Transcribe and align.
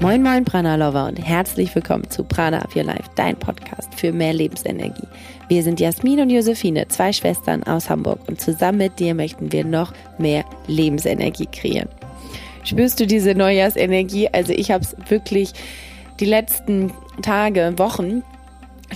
Moin 0.00 0.22
Moin 0.22 0.44
Prana 0.44 0.76
Lover 0.76 1.08
und 1.08 1.16
herzlich 1.16 1.74
willkommen 1.74 2.08
zu 2.08 2.22
Prana 2.22 2.60
Up 2.60 2.76
Your 2.76 2.84
Life, 2.84 3.10
dein 3.16 3.36
Podcast 3.36 3.92
für 3.96 4.12
mehr 4.12 4.32
Lebensenergie. 4.32 5.08
Wir 5.48 5.64
sind 5.64 5.80
Jasmin 5.80 6.20
und 6.20 6.30
Josephine, 6.30 6.86
zwei 6.86 7.12
Schwestern 7.12 7.64
aus 7.64 7.90
Hamburg 7.90 8.20
und 8.28 8.40
zusammen 8.40 8.78
mit 8.78 9.00
dir 9.00 9.16
möchten 9.16 9.50
wir 9.50 9.64
noch 9.64 9.92
mehr 10.16 10.44
Lebensenergie 10.68 11.46
kreieren. 11.46 11.88
Spürst 12.62 13.00
du 13.00 13.08
diese 13.08 13.34
Neujahrsenergie? 13.34 14.28
Also 14.28 14.52
ich 14.52 14.70
habe 14.70 14.84
es 14.84 14.94
wirklich 15.10 15.50
die 16.20 16.26
letzten 16.26 16.92
Tage, 17.20 17.74
Wochen 17.76 18.22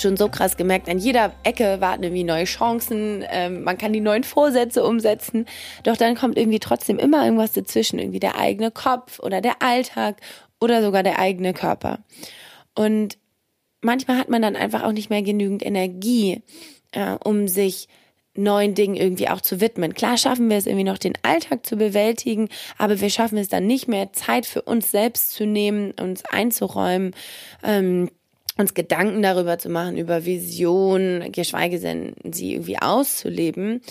schon 0.01 0.17
so 0.17 0.29
krass 0.29 0.57
gemerkt, 0.57 0.89
an 0.89 0.99
jeder 0.99 1.33
Ecke 1.43 1.81
warten 1.81 2.05
irgendwie 2.05 2.25
neue 2.25 2.45
Chancen, 2.45 3.25
ähm, 3.29 3.65
man 3.65 3.77
kann 3.77 3.93
die 3.93 4.01
neuen 4.01 4.25
Vorsätze 4.25 4.85
umsetzen, 4.85 5.47
doch 5.83 5.97
dann 5.97 6.15
kommt 6.15 6.39
irgendwie 6.39 6.61
trotzdem 6.61 6.99
immer 6.99 7.25
irgendwas 7.25 7.53
dazwischen, 7.53 7.99
irgendwie 7.99 8.21
der 8.21 8.39
eigene 8.39 8.71
Kopf 8.71 9.19
oder 9.19 9.41
der 9.41 9.61
Alltag 9.61 10.17
oder 10.63 10.83
sogar 10.83 11.03
der 11.03 11.19
eigene 11.19 11.53
Körper. 11.53 11.99
Und 12.75 13.19
manchmal 13.81 14.19
hat 14.19 14.29
man 14.29 14.43
dann 14.43 14.57
einfach 14.57 14.83
auch 14.85 14.93
nicht 14.93 15.11
mehr 15.11 15.23
genügend 15.23 15.65
Energie, 15.65 16.43
äh, 16.93 17.17
um 17.23 17.49
sich 17.49 17.89
neuen 18.35 18.75
Dingen 18.75 18.97
irgendwie 18.97 19.29
auch 19.29 19.43
zu 19.43 19.61
widmen. 19.61 19.93
Klar 19.93 20.17
schaffen 20.17 20.49
wir 20.49 20.57
es 20.57 20.67
irgendwie 20.67 20.85
noch, 20.85 20.99
den 20.99 21.19
Alltag 21.23 21.67
zu 21.67 21.77
bewältigen, 21.77 22.49
aber 22.79 23.01
wir 23.01 23.11
schaffen 23.11 23.37
es 23.37 23.49
dann 23.49 23.67
nicht 23.67 23.89
mehr, 23.89 24.13
Zeit 24.13 24.47
für 24.47 24.63
uns 24.63 24.91
selbst 24.91 25.33
zu 25.33 25.45
nehmen, 25.45 25.93
uns 26.01 26.25
einzuräumen, 26.25 27.15
ähm, 27.63 28.11
uns 28.57 28.75
Gedanken 28.75 29.23
darüber 29.23 29.59
zu 29.59 29.69
machen, 29.69 29.99
über 29.99 30.25
Visionen, 30.25 31.31
geschweige 31.33 31.79
denn 31.79 32.15
sie 32.31 32.53
irgendwie 32.55 32.79
auszuleben. 32.79 33.83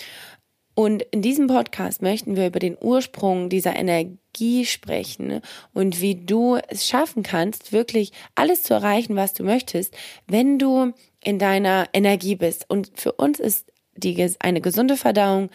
Und 0.74 1.02
in 1.12 1.22
diesem 1.22 1.48
Podcast 1.48 2.02
möchten 2.02 2.36
wir 2.36 2.48
über 2.48 2.60
den 2.60 2.78
Ursprung 2.80 3.50
dieser 3.50 3.76
Energie 3.76 4.66
sprechen 4.66 5.42
und 5.74 6.00
wie 6.00 6.16
du 6.16 6.58
es 6.70 6.88
schaffen 6.88 7.24
kannst, 7.24 7.74
wirklich 7.74 8.12
alles 8.36 8.64
zu 8.64 8.74
erreichen, 8.74 9.16
was 9.16 9.34
du 9.34 9.44
möchtest, 9.44 9.94
wenn 10.28 10.60
du 10.60 10.94
in 11.24 11.40
deiner 11.40 11.90
Energie 11.94 12.36
bist. 12.36 12.66
Und 12.70 12.92
für 12.96 13.12
uns 13.12 13.40
ist 13.40 13.72
die, 13.96 14.34
eine 14.40 14.62
gesunde 14.62 14.96
Verdauung 14.96 15.50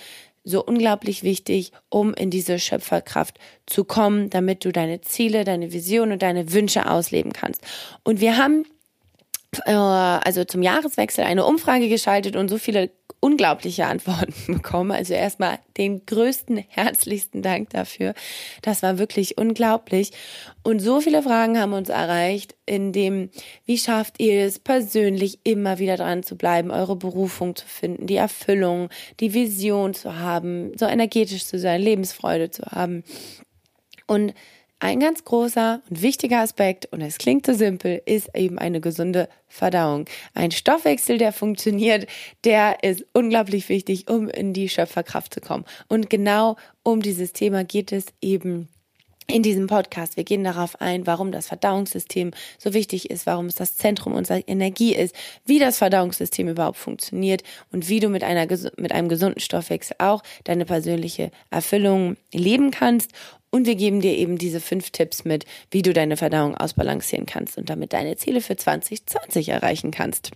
so 0.44 0.64
unglaublich 0.64 1.24
wichtig, 1.24 1.72
um 1.88 2.14
in 2.14 2.30
diese 2.30 2.58
Schöpferkraft 2.60 3.38
zu 3.66 3.84
kommen, 3.84 4.30
damit 4.30 4.64
du 4.64 4.70
deine 4.70 5.00
Ziele, 5.00 5.44
deine 5.44 5.72
Vision 5.72 6.12
und 6.12 6.22
deine 6.22 6.52
Wünsche 6.52 6.88
ausleben 6.88 7.32
kannst. 7.32 7.62
Und 8.04 8.20
wir 8.20 8.36
haben 8.36 8.64
äh, 9.64 9.72
also 9.72 10.44
zum 10.44 10.62
Jahreswechsel 10.62 11.24
eine 11.24 11.44
Umfrage 11.44 11.88
geschaltet 11.88 12.36
und 12.36 12.48
so 12.48 12.58
viele 12.58 12.90
unglaubliche 13.26 13.86
Antworten 13.86 14.34
bekommen. 14.46 14.92
Also 14.92 15.14
erstmal 15.14 15.58
den 15.76 16.06
größten, 16.06 16.58
herzlichsten 16.58 17.42
Dank 17.42 17.70
dafür. 17.70 18.14
Das 18.62 18.84
war 18.84 18.98
wirklich 18.98 19.36
unglaublich. 19.36 20.12
Und 20.62 20.78
so 20.78 21.00
viele 21.00 21.24
Fragen 21.24 21.58
haben 21.58 21.72
uns 21.72 21.88
erreicht, 21.88 22.54
in 22.66 22.92
dem, 22.92 23.30
wie 23.64 23.78
schafft 23.78 24.20
ihr 24.20 24.44
es 24.44 24.60
persönlich 24.60 25.40
immer 25.42 25.80
wieder 25.80 25.96
dran 25.96 26.22
zu 26.22 26.36
bleiben, 26.36 26.70
eure 26.70 26.94
Berufung 26.94 27.56
zu 27.56 27.66
finden, 27.66 28.06
die 28.06 28.14
Erfüllung, 28.14 28.90
die 29.18 29.34
Vision 29.34 29.92
zu 29.92 30.20
haben, 30.20 30.70
so 30.78 30.86
energetisch 30.86 31.46
zu 31.46 31.58
sein, 31.58 31.82
Lebensfreude 31.82 32.52
zu 32.52 32.62
haben. 32.66 33.02
Und 34.06 34.34
ein 34.78 35.00
ganz 35.00 35.24
großer 35.24 35.80
und 35.88 36.02
wichtiger 36.02 36.40
Aspekt, 36.40 36.86
und 36.92 37.00
es 37.00 37.18
klingt 37.18 37.46
so 37.46 37.54
simpel, 37.54 38.02
ist 38.04 38.28
eben 38.34 38.58
eine 38.58 38.80
gesunde 38.80 39.28
Verdauung. 39.48 40.04
Ein 40.34 40.50
Stoffwechsel, 40.50 41.18
der 41.18 41.32
funktioniert, 41.32 42.06
der 42.44 42.82
ist 42.84 43.04
unglaublich 43.14 43.68
wichtig, 43.68 44.08
um 44.10 44.28
in 44.28 44.52
die 44.52 44.68
Schöpferkraft 44.68 45.32
zu 45.32 45.40
kommen. 45.40 45.64
Und 45.88 46.10
genau 46.10 46.56
um 46.82 47.00
dieses 47.00 47.32
Thema 47.32 47.64
geht 47.64 47.90
es 47.90 48.06
eben 48.20 48.68
in 49.28 49.42
diesem 49.42 49.66
Podcast. 49.66 50.16
Wir 50.16 50.24
gehen 50.24 50.44
darauf 50.44 50.80
ein, 50.80 51.06
warum 51.06 51.32
das 51.32 51.48
Verdauungssystem 51.48 52.30
so 52.58 52.74
wichtig 52.74 53.10
ist, 53.10 53.26
warum 53.26 53.46
es 53.46 53.56
das 53.56 53.76
Zentrum 53.76 54.12
unserer 54.12 54.46
Energie 54.46 54.94
ist, 54.94 55.14
wie 55.44 55.58
das 55.58 55.78
Verdauungssystem 55.78 56.48
überhaupt 56.48 56.76
funktioniert 56.76 57.42
und 57.72 57.88
wie 57.88 58.00
du 58.00 58.08
mit 58.08 58.22
einer, 58.22 58.46
mit 58.76 58.92
einem 58.92 59.08
gesunden 59.08 59.40
Stoffwechsel 59.40 59.96
auch 59.98 60.22
deine 60.44 60.64
persönliche 60.64 61.30
Erfüllung 61.50 62.16
leben 62.32 62.70
kannst 62.70 63.10
und 63.56 63.66
wir 63.66 63.74
geben 63.74 64.02
dir 64.02 64.14
eben 64.14 64.36
diese 64.36 64.60
fünf 64.60 64.90
Tipps 64.90 65.24
mit, 65.24 65.46
wie 65.70 65.80
du 65.80 65.94
deine 65.94 66.18
Verdauung 66.18 66.54
ausbalancieren 66.54 67.24
kannst 67.24 67.56
und 67.56 67.70
damit 67.70 67.94
deine 67.94 68.16
Ziele 68.16 68.42
für 68.42 68.54
2020 68.54 69.48
erreichen 69.48 69.90
kannst. 69.90 70.30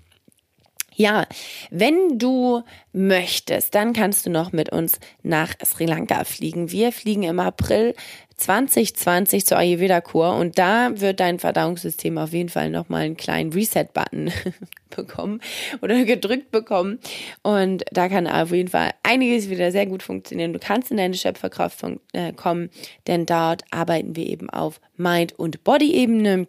Ja, 1.01 1.25
wenn 1.71 2.19
du 2.19 2.63
möchtest, 2.93 3.75
dann 3.75 3.95
kannst 3.95 4.27
du 4.27 4.31
noch 4.31 4.53
mit 4.53 4.71
uns 4.71 5.01
nach 5.23 5.55
Sri 5.65 5.87
Lanka 5.87 6.25
fliegen. 6.25 6.73
Wir 6.73 6.93
fliegen 6.93 7.23
im 7.23 7.41
April 7.41 7.95
2020 8.37 9.47
zur 9.47 9.57
Ayurveda-Kur 9.57 10.37
und 10.37 10.59
da 10.59 11.01
wird 11.01 11.21
dein 11.21 11.39
Verdauungssystem 11.39 12.19
auf 12.19 12.35
jeden 12.35 12.51
Fall 12.51 12.69
nochmal 12.69 13.05
einen 13.05 13.17
kleinen 13.17 13.51
Reset-Button 13.51 14.31
bekommen 14.95 15.41
oder 15.81 16.05
gedrückt 16.05 16.51
bekommen. 16.51 16.99
Und 17.43 17.83
da 17.91 18.11
kann 18.11 18.27
auf 18.27 18.53
jeden 18.53 18.69
Fall 18.69 18.91
einiges 19.03 19.49
wieder 19.49 19.73
sehr 19.73 19.87
gut 19.87 20.03
funktionieren. 20.03 20.53
Du 20.53 20.59
kannst 20.59 20.91
in 20.91 20.99
deine 20.99 21.15
Schöpferkraft 21.15 21.83
äh, 22.13 22.35
kommen, 22.35 22.69
denn 23.07 23.25
dort 23.25 23.63
arbeiten 23.71 24.17
wir 24.17 24.27
eben 24.27 24.51
auf 24.51 24.83
Mind- 24.99 25.33
und 25.39 25.65
Body-Ebene. 25.65 26.47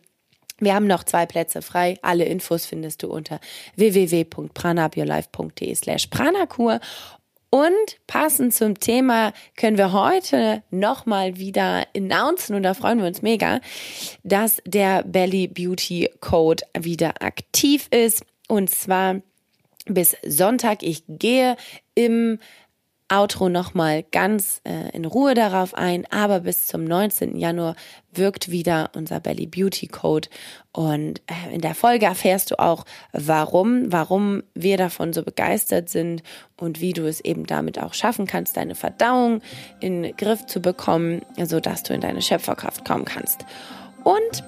Wir 0.61 0.75
haben 0.75 0.87
noch 0.87 1.03
zwei 1.03 1.25
Plätze 1.25 1.61
frei. 1.61 1.97
Alle 2.03 2.23
Infos 2.25 2.65
findest 2.65 3.03
du 3.03 3.07
unter 3.07 3.39
www.pranaupyourlife.de 3.75 5.75
slash 5.75 6.07
pranakur. 6.07 6.79
Und 7.49 7.97
passend 8.07 8.53
zum 8.53 8.79
Thema 8.79 9.33
können 9.57 9.77
wir 9.77 9.91
heute 9.91 10.63
nochmal 10.69 11.37
wieder 11.37 11.85
announcen 11.93 12.55
und 12.55 12.63
da 12.63 12.73
freuen 12.73 12.99
wir 12.99 13.07
uns 13.07 13.21
mega, 13.21 13.59
dass 14.23 14.61
der 14.65 15.03
Belly 15.03 15.49
Beauty 15.49 16.09
Code 16.21 16.63
wieder 16.79 17.21
aktiv 17.21 17.89
ist. 17.91 18.23
Und 18.47 18.69
zwar 18.69 19.21
bis 19.85 20.15
Sonntag. 20.25 20.83
Ich 20.83 21.03
gehe 21.07 21.55
im 21.95 22.39
Outro 23.11 23.49
nochmal 23.49 24.03
ganz 24.11 24.61
äh, 24.63 24.95
in 24.95 25.05
Ruhe 25.05 25.33
darauf 25.33 25.73
ein, 25.73 26.05
aber 26.11 26.41
bis 26.41 26.67
zum 26.67 26.85
19. 26.85 27.35
Januar 27.37 27.75
wirkt 28.13 28.49
wieder 28.49 28.89
unser 28.95 29.19
Belly 29.19 29.47
Beauty 29.47 29.87
Code 29.87 30.29
und 30.71 31.21
äh, 31.27 31.53
in 31.53 31.61
der 31.61 31.75
Folge 31.75 32.05
erfährst 32.05 32.51
du 32.51 32.59
auch, 32.59 32.85
warum, 33.11 33.91
warum 33.91 34.43
wir 34.53 34.77
davon 34.77 35.11
so 35.11 35.23
begeistert 35.23 35.89
sind 35.89 36.23
und 36.57 36.79
wie 36.79 36.93
du 36.93 37.05
es 37.05 37.19
eben 37.19 37.45
damit 37.45 37.79
auch 37.79 37.93
schaffen 37.93 38.27
kannst, 38.27 38.55
deine 38.55 38.75
Verdauung 38.75 39.41
in 39.81 40.03
den 40.03 40.15
Griff 40.15 40.45
zu 40.45 40.61
bekommen, 40.61 41.21
sodass 41.43 41.83
du 41.83 41.93
in 41.93 42.01
deine 42.01 42.21
Schöpferkraft 42.21 42.85
kommen 42.85 43.05
kannst. 43.05 43.45
Und 44.03 44.43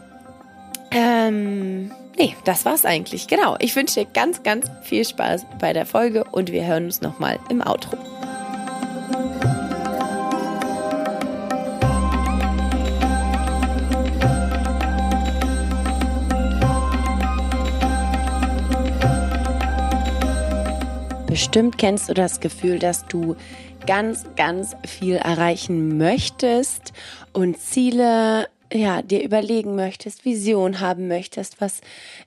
ähm, 0.92 1.92
nee, 2.18 2.36
das 2.46 2.66
war's 2.66 2.86
eigentlich. 2.86 3.28
Genau. 3.28 3.58
Ich 3.60 3.76
wünsche 3.76 4.02
dir 4.02 4.06
ganz, 4.06 4.44
ganz 4.44 4.68
viel 4.84 5.04
Spaß 5.04 5.46
bei 5.60 5.74
der 5.74 5.86
Folge 5.86 6.24
und 6.24 6.52
wir 6.52 6.66
hören 6.66 6.86
uns 6.86 7.02
nochmal 7.02 7.40
im 7.50 7.62
Outro. 7.62 8.13
Bestimmt 21.54 21.78
kennst 21.78 22.10
du 22.10 22.16
das 22.16 22.40
Gefühl, 22.40 22.80
dass 22.80 23.06
du 23.06 23.36
ganz, 23.86 24.26
ganz 24.36 24.76
viel 24.88 25.18
erreichen 25.18 26.00
möchtest 26.00 26.94
und 27.32 27.60
Ziele 27.60 28.48
ja, 28.74 29.04
dir 29.04 29.24
überlegen 29.24 29.76
möchtest, 29.76 30.26
Vision 30.26 30.80
haben 30.80 31.08
möchtest, 31.08 31.62
was 31.62 31.82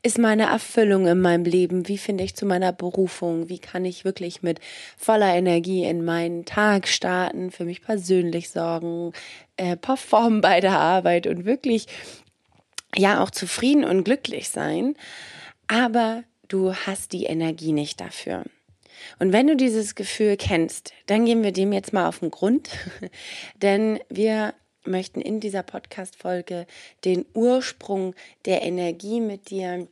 ist 0.05 0.21
meine 0.21 0.45
Erfüllung 0.45 1.09
in 1.09 1.21
meinem 1.21 1.45
Leben, 1.45 1.89
wie 1.89 1.99
finde 1.99 2.23
ich 2.23 2.37
zu 2.37 2.47
meiner 2.47 2.73
Berufung, 2.73 3.49
wie 3.49 3.59
kann 3.59 3.85
ich 3.85 4.05
wirklich 4.05 4.45
mit 4.45 4.61
voller 4.97 5.35
Energie 5.35 5.83
in 5.83 6.05
meinen 6.05 6.45
Tag 6.45 6.87
starten, 6.87 7.51
für 7.51 7.65
mich 7.65 7.83
persönlich 7.83 8.51
sorgen, 8.51 9.11
äh, 9.57 9.77
performen 9.77 10.41
bei 10.41 10.61
der 10.61 10.79
Arbeit 10.79 11.27
und 11.27 11.45
wirklich 11.45 11.87
ja 12.95 13.25
auch 13.25 13.33
zufrieden 13.33 13.83
und 13.83 14.05
glücklich 14.05 14.51
sein, 14.51 14.95
aber 15.67 16.23
du 16.47 16.77
hast 16.77 17.13
die 17.13 17.25
Energie 17.25 17.73
nicht 17.73 18.01
dafür. 18.01 18.45
Und 19.19 19.33
wenn 19.33 19.47
du 19.47 19.57
dieses 19.57 19.95
Gefühl 19.95 20.37
kennst, 20.37 20.93
dann 21.07 21.25
gehen 21.25 21.43
wir 21.43 21.53
dem 21.53 21.73
jetzt 21.73 21.93
mal 21.93 22.09
auf 22.09 22.21
den 22.21 22.31
Grund, 22.31 22.71
denn 23.63 24.01
wir 24.09 24.55
möchten 24.85 25.21
in 25.21 25.41
dieser 25.41 25.63
Podcast-Folge 25.63 26.67
den 27.05 27.27
Ursprung 27.35 28.15
der 28.45 28.63
Energie 28.63 29.21
mit 29.21 29.51
dir 29.51 29.89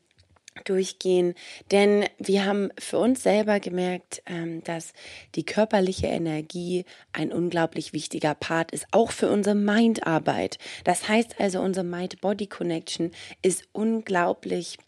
durchgehen, 0.64 1.34
denn 1.72 2.05
wir 2.19 2.44
haben 2.44 2.70
für 2.78 2.99
uns 2.99 3.22
selber 3.22 3.58
gemerkt, 3.58 4.22
ähm, 4.26 4.62
dass 4.62 4.93
die 5.34 5.44
körperliche 5.44 6.06
Energie 6.06 6.84
ein 7.12 7.32
unglaublich 7.32 7.93
wichtiger 7.93 8.34
Part 8.34 8.70
ist, 8.70 8.87
auch 8.93 9.11
für 9.11 9.28
unsere 9.31 9.56
Mindarbeit. 9.56 10.58
Das 10.84 11.08
heißt 11.08 11.40
also, 11.40 11.61
unsere 11.61 11.84
Mind-Body-Connection 11.84 13.11
ist 13.43 13.64
unglaublich 13.72 14.78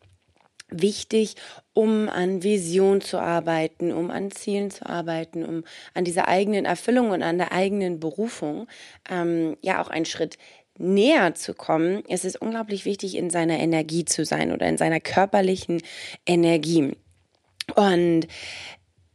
wichtig, 0.68 1.36
um 1.72 2.08
an 2.08 2.42
Vision 2.42 3.00
zu 3.00 3.18
arbeiten, 3.18 3.92
um 3.92 4.10
an 4.10 4.30
Zielen 4.30 4.70
zu 4.70 4.86
arbeiten, 4.86 5.44
um 5.44 5.64
an 5.94 6.04
dieser 6.04 6.28
eigenen 6.28 6.64
Erfüllung 6.64 7.10
und 7.10 7.22
an 7.22 7.38
der 7.38 7.52
eigenen 7.52 8.00
Berufung 8.00 8.66
ähm, 9.08 9.56
ja 9.62 9.82
auch 9.82 9.88
einen 9.88 10.06
Schritt 10.06 10.38
näher 10.78 11.34
zu 11.34 11.54
kommen, 11.54 12.04
ist 12.06 12.24
es 12.24 12.36
unglaublich 12.36 12.84
wichtig, 12.84 13.16
in 13.16 13.30
seiner 13.30 13.58
Energie 13.58 14.04
zu 14.04 14.24
sein 14.24 14.52
oder 14.52 14.66
in 14.66 14.76
seiner 14.76 15.00
körperlichen 15.00 15.82
Energie. 16.26 16.96
Und 17.74 18.26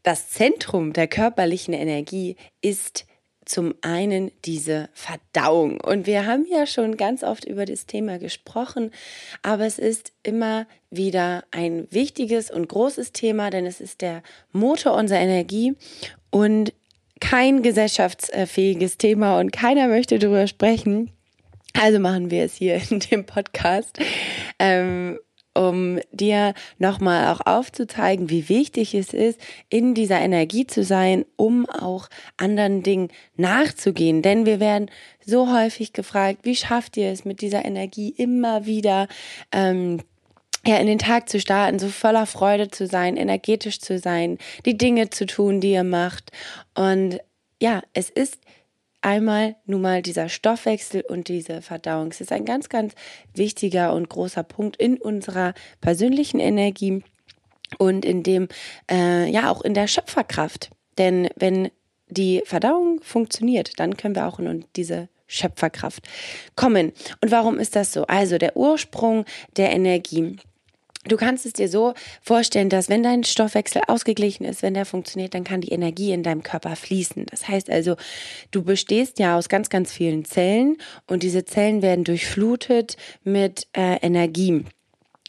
das 0.04 0.30
Zentrum 0.30 0.94
der 0.94 1.08
körperlichen 1.08 1.74
Energie 1.74 2.36
ist 2.62 3.06
zum 3.46 3.74
einen 3.82 4.32
diese 4.46 4.90
Verdauung. 4.94 5.82
Und 5.82 6.06
wir 6.06 6.26
haben 6.26 6.46
ja 6.50 6.66
schon 6.66 6.98
ganz 6.98 7.24
oft 7.24 7.46
über 7.46 7.66
das 7.66 7.86
Thema 7.86 8.20
gesprochen, 8.20 8.92
aber 9.42 9.66
es 9.66 9.80
ist 9.80 10.12
immer 10.24 10.68
wieder 10.90 11.44
ein 11.52 11.88
wichtiges 11.90 12.52
und 12.52 12.68
großes 12.68 13.14
Thema, 13.14 13.50
denn 13.50 13.66
es 13.66 13.82
ist 13.82 14.02
der 14.02 14.22
Motor 14.52 14.96
unserer 14.96 15.20
Energie 15.20 15.76
und 16.30 16.74
kein 17.20 17.62
gesellschaftsfähiges 17.62 18.98
Thema 18.98 19.40
und 19.40 19.52
keiner 19.52 19.88
möchte 19.88 20.20
darüber 20.20 20.48
sprechen. 20.48 21.12
Also 21.74 22.00
machen 22.00 22.32
wir 22.32 22.44
es 22.44 22.56
hier 22.56 22.82
in 22.90 23.00
dem 23.00 23.26
Podcast. 23.26 23.98
Ähm, 24.60 25.20
um 25.54 26.00
dir 26.12 26.54
nochmal 26.78 27.34
auch 27.34 27.42
aufzuzeigen, 27.46 28.30
wie 28.30 28.50
wichtig 28.50 28.94
es 28.94 29.14
ist, 29.14 29.40
in 29.70 29.94
dieser 29.94 30.20
Energie 30.20 30.66
zu 30.66 30.84
sein, 30.84 31.26
um 31.36 31.70
auch 31.70 32.08
anderen 32.38 32.84
Dingen 32.84 33.10
nachzugehen. 33.36 34.22
Denn 34.22 34.46
wir 34.46 34.60
werden 34.60 34.90
so 35.26 35.54
häufig 35.54 35.94
gefragt, 35.94 36.40
wie 36.44 36.56
schafft 36.56 36.98
ihr 36.98 37.12
es 37.12 37.26
mit 37.26 37.42
dieser 37.42 37.66
Energie 37.66 38.10
immer 38.10 38.66
wieder, 38.66 39.08
ähm, 39.52 40.00
ja, 40.66 40.78
in 40.78 40.88
den 40.88 41.00
Tag 41.00 41.28
zu 41.28 41.40
starten, 41.40 41.80
so 41.80 41.88
voller 41.88 42.28
Freude 42.28 42.70
zu 42.70 42.86
sein, 42.86 43.18
energetisch 43.18 43.80
zu 43.80 43.98
sein, 43.98 44.38
die 44.66 44.78
Dinge 44.78 45.10
zu 45.10 45.26
tun, 45.26 45.60
die 45.60 45.72
ihr 45.72 45.84
macht. 45.84 46.32
Und 46.76 47.20
ja, 47.60 47.82
es 47.94 48.10
ist 48.10 48.38
einmal 49.02 49.56
nun 49.66 49.82
mal 49.82 50.02
dieser 50.02 50.30
Stoffwechsel 50.30 51.02
und 51.02 51.28
diese 51.28 51.62
Verdauung. 51.62 52.10
Es 52.10 52.22
ist 52.22 52.32
ein 52.32 52.46
ganz, 52.46 52.70
ganz 52.70 52.94
wichtiger 53.34 53.94
und 53.94 54.10
großer 54.10 54.44
Punkt 54.44 54.78
in 54.78 54.98
unserer 54.98 55.54
persönlichen 55.82 56.40
Energie 56.40 57.04
und 57.78 58.06
in 58.06 58.24
dem, 58.24 58.48
äh, 58.90 59.30
ja, 59.30 59.50
auch 59.52 59.62
in 59.62 59.74
der 59.74 59.88
Schöpferkraft. 59.88 60.70
Denn 60.98 61.30
wenn 61.36 61.70
die 62.10 62.44
Verdauung 62.46 63.00
funktioniert, 63.02 63.80
dann 63.80 63.98
können 63.98 64.16
wir 64.16 64.28
auch 64.28 64.40
in 64.40 64.66
diese 64.76 65.08
Schöpferkraft 65.28 66.04
kommen. 66.56 66.92
Und 67.22 67.32
warum 67.32 67.58
ist 67.58 67.76
das 67.76 67.94
so? 67.94 68.04
Also 68.04 68.38
der 68.38 68.58
Ursprung 68.58 69.26
der 69.56 69.72
Energie 69.72 70.38
Du 71.06 71.18
kannst 71.18 71.48
es 71.48 71.54
dir 71.54 71.68
so 71.68 71.96
vorstellen, 72.22 72.70
dass 72.70 72.88
wenn 72.88 73.02
dein 73.02 73.24
Stoffwechsel 73.24 73.82
ausgeglichen 73.88 74.46
ist, 74.46 74.62
wenn 74.62 74.76
der 74.76 74.86
funktioniert, 74.86 75.34
dann 75.34 75.44
kann 75.44 75.62
die 75.62 75.72
Energie 75.72 76.12
in 76.12 76.22
deinem 76.22 76.44
Körper 76.44 76.76
fließen. 76.76 77.26
Das 77.26 77.48
heißt 77.48 77.72
also, 77.72 77.96
du 78.52 78.64
bestehst 78.64 79.18
ja 79.18 79.36
aus 79.36 79.50
ganz, 79.50 79.70
ganz 79.70 79.92
vielen 79.92 80.26
Zellen 80.26 80.78
und 81.08 81.24
diese 81.24 81.44
Zellen 81.44 81.82
werden 81.82 82.04
durchflutet 82.04 82.98
mit 83.24 83.68
äh, 83.74 83.98
Energie. 84.02 84.64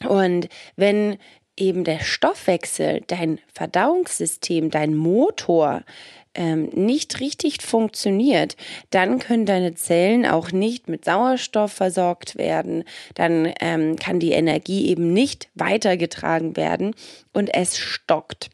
Und 0.07 0.49
wenn 0.77 1.17
eben 1.57 1.85
der 1.85 2.01
Stoffwechsel, 2.01 3.03
dein 3.07 3.39
Verdauungssystem, 3.55 4.71
dein 4.71 4.95
Motor 4.95 5.85
ähm, 6.35 6.71
nicht 6.75 7.21
richtig 7.21 7.63
funktioniert, 7.63 8.57
dann 8.91 9.19
können 9.19 9.47
deine 9.47 9.75
Zellen 9.75 10.27
auch 10.27 10.53
nicht 10.53 10.89
mit 10.89 11.05
Sauerstoff 11.05 11.73
versorgt 11.73 12.37
werden, 12.37 12.85
dann 13.15 13.53
ähm, 13.61 13.97
kann 13.97 14.21
die 14.21 14.33
Energie 14.33 14.89
eben 14.89 15.13
nicht 15.13 15.49
weitergetragen 15.55 16.57
werden 16.57 16.95
und 17.33 17.55
es 17.55 17.79
stockt. 17.79 18.51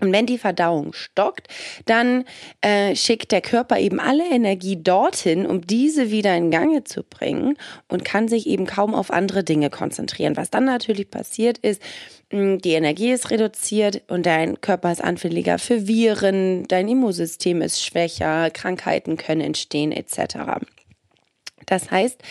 Und 0.00 0.12
wenn 0.12 0.26
die 0.26 0.38
Verdauung 0.38 0.92
stockt, 0.92 1.48
dann 1.86 2.24
äh, 2.60 2.94
schickt 2.94 3.32
der 3.32 3.40
Körper 3.40 3.78
eben 3.78 3.98
alle 3.98 4.24
Energie 4.30 4.80
dorthin, 4.80 5.44
um 5.44 5.66
diese 5.66 6.10
wieder 6.10 6.36
in 6.36 6.50
Gange 6.50 6.84
zu 6.84 7.02
bringen 7.02 7.56
und 7.88 8.04
kann 8.04 8.28
sich 8.28 8.46
eben 8.46 8.66
kaum 8.66 8.94
auf 8.94 9.10
andere 9.10 9.42
Dinge 9.42 9.70
konzentrieren. 9.70 10.36
Was 10.36 10.50
dann 10.50 10.64
natürlich 10.64 11.10
passiert 11.10 11.58
ist, 11.58 11.82
die 12.30 12.72
Energie 12.72 13.10
ist 13.10 13.30
reduziert 13.30 14.02
und 14.08 14.26
dein 14.26 14.60
Körper 14.60 14.92
ist 14.92 15.02
anfälliger 15.02 15.58
für 15.58 15.88
Viren, 15.88 16.68
dein 16.68 16.88
Immunsystem 16.88 17.62
ist 17.62 17.82
schwächer, 17.82 18.50
Krankheiten 18.50 19.16
können 19.16 19.40
entstehen 19.40 19.92
etc. 19.92 20.60
Das 21.68 21.90
heißt, 21.90 22.22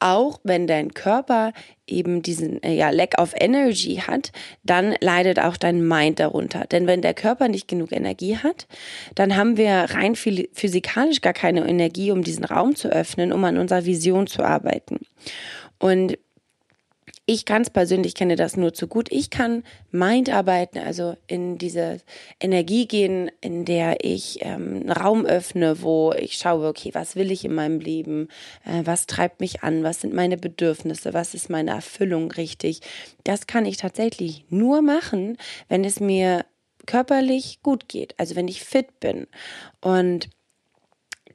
auch 0.00 0.40
wenn 0.44 0.66
dein 0.66 0.94
Körper 0.94 1.52
eben 1.86 2.22
diesen 2.22 2.62
äh, 2.62 2.74
ja, 2.74 2.90
Lack 2.90 3.20
of 3.20 3.34
Energy 3.38 3.96
hat, 4.06 4.32
dann 4.64 4.94
leidet 5.00 5.38
auch 5.38 5.56
dein 5.56 5.86
Mind 5.86 6.20
darunter. 6.20 6.64
Denn 6.70 6.86
wenn 6.86 7.02
der 7.02 7.14
Körper 7.14 7.48
nicht 7.48 7.68
genug 7.68 7.92
Energie 7.92 8.36
hat, 8.36 8.66
dann 9.14 9.36
haben 9.36 9.56
wir 9.56 9.72
rein 9.90 10.14
physikalisch 10.14 11.20
gar 11.20 11.34
keine 11.34 11.68
Energie, 11.68 12.10
um 12.10 12.22
diesen 12.22 12.44
Raum 12.44 12.76
zu 12.76 12.88
öffnen, 12.88 13.32
um 13.32 13.44
an 13.44 13.58
unserer 13.58 13.84
Vision 13.84 14.26
zu 14.26 14.42
arbeiten. 14.42 15.00
Und 15.78 16.18
ich 17.28 17.44
ganz 17.44 17.68
persönlich 17.68 18.14
kenne 18.14 18.36
das 18.36 18.56
nur 18.56 18.72
zu 18.72 18.88
gut. 18.88 19.12
Ich 19.12 19.28
kann 19.28 19.62
Mind 19.90 20.30
arbeiten, 20.30 20.78
also 20.78 21.14
in 21.26 21.58
diese 21.58 22.00
Energie 22.40 22.88
gehen, 22.88 23.30
in 23.42 23.66
der 23.66 24.02
ich 24.02 24.38
ähm, 24.40 24.76
einen 24.76 24.90
Raum 24.90 25.26
öffne, 25.26 25.82
wo 25.82 26.14
ich 26.14 26.38
schaue, 26.38 26.66
okay, 26.66 26.88
was 26.94 27.16
will 27.16 27.30
ich 27.30 27.44
in 27.44 27.52
meinem 27.52 27.80
Leben, 27.80 28.28
äh, 28.64 28.80
was 28.84 29.06
treibt 29.06 29.40
mich 29.40 29.62
an, 29.62 29.82
was 29.82 30.00
sind 30.00 30.14
meine 30.14 30.38
Bedürfnisse, 30.38 31.12
was 31.12 31.34
ist 31.34 31.50
meine 31.50 31.72
Erfüllung 31.72 32.30
richtig. 32.32 32.80
Das 33.24 33.46
kann 33.46 33.66
ich 33.66 33.76
tatsächlich 33.76 34.46
nur 34.48 34.80
machen, 34.80 35.36
wenn 35.68 35.84
es 35.84 36.00
mir 36.00 36.46
körperlich 36.86 37.60
gut 37.62 37.88
geht, 37.88 38.14
also 38.18 38.36
wenn 38.36 38.48
ich 38.48 38.64
fit 38.64 39.00
bin. 39.00 39.26
Und 39.82 40.30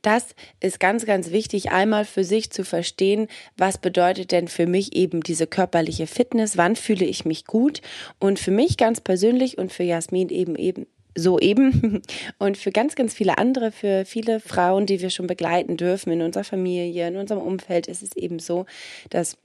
das 0.03 0.35
ist 0.59 0.79
ganz, 0.79 1.05
ganz 1.05 1.31
wichtig, 1.31 1.71
einmal 1.71 2.05
für 2.05 2.23
sich 2.23 2.51
zu 2.51 2.63
verstehen, 2.63 3.27
was 3.57 3.79
bedeutet 3.79 4.31
denn 4.31 4.47
für 4.47 4.67
mich 4.67 4.95
eben 4.95 5.21
diese 5.21 5.47
körperliche 5.47 6.05
Fitness, 6.05 6.57
wann 6.57 6.75
fühle 6.75 7.05
ich 7.05 7.25
mich 7.25 7.45
gut? 7.45 7.81
Und 8.19 8.38
für 8.38 8.51
mich 8.51 8.77
ganz 8.77 9.01
persönlich 9.01 9.57
und 9.57 9.71
für 9.71 9.83
Jasmin 9.83 10.29
eben 10.29 10.55
eben 10.55 10.85
so 11.15 11.39
eben 11.39 12.01
und 12.39 12.57
für 12.57 12.71
ganz, 12.71 12.95
ganz 12.95 13.13
viele 13.13 13.38
andere, 13.38 13.71
für 13.71 14.05
viele 14.05 14.39
Frauen, 14.39 14.85
die 14.85 15.01
wir 15.01 15.09
schon 15.09 15.27
begleiten 15.27 15.77
dürfen 15.77 16.11
in 16.11 16.21
unserer 16.21 16.44
Familie, 16.44 17.07
in 17.07 17.17
unserem 17.17 17.41
Umfeld, 17.41 17.88
ist 17.88 18.03
es 18.03 18.15
eben 18.15 18.39
so, 18.39 18.65
dass 19.09 19.38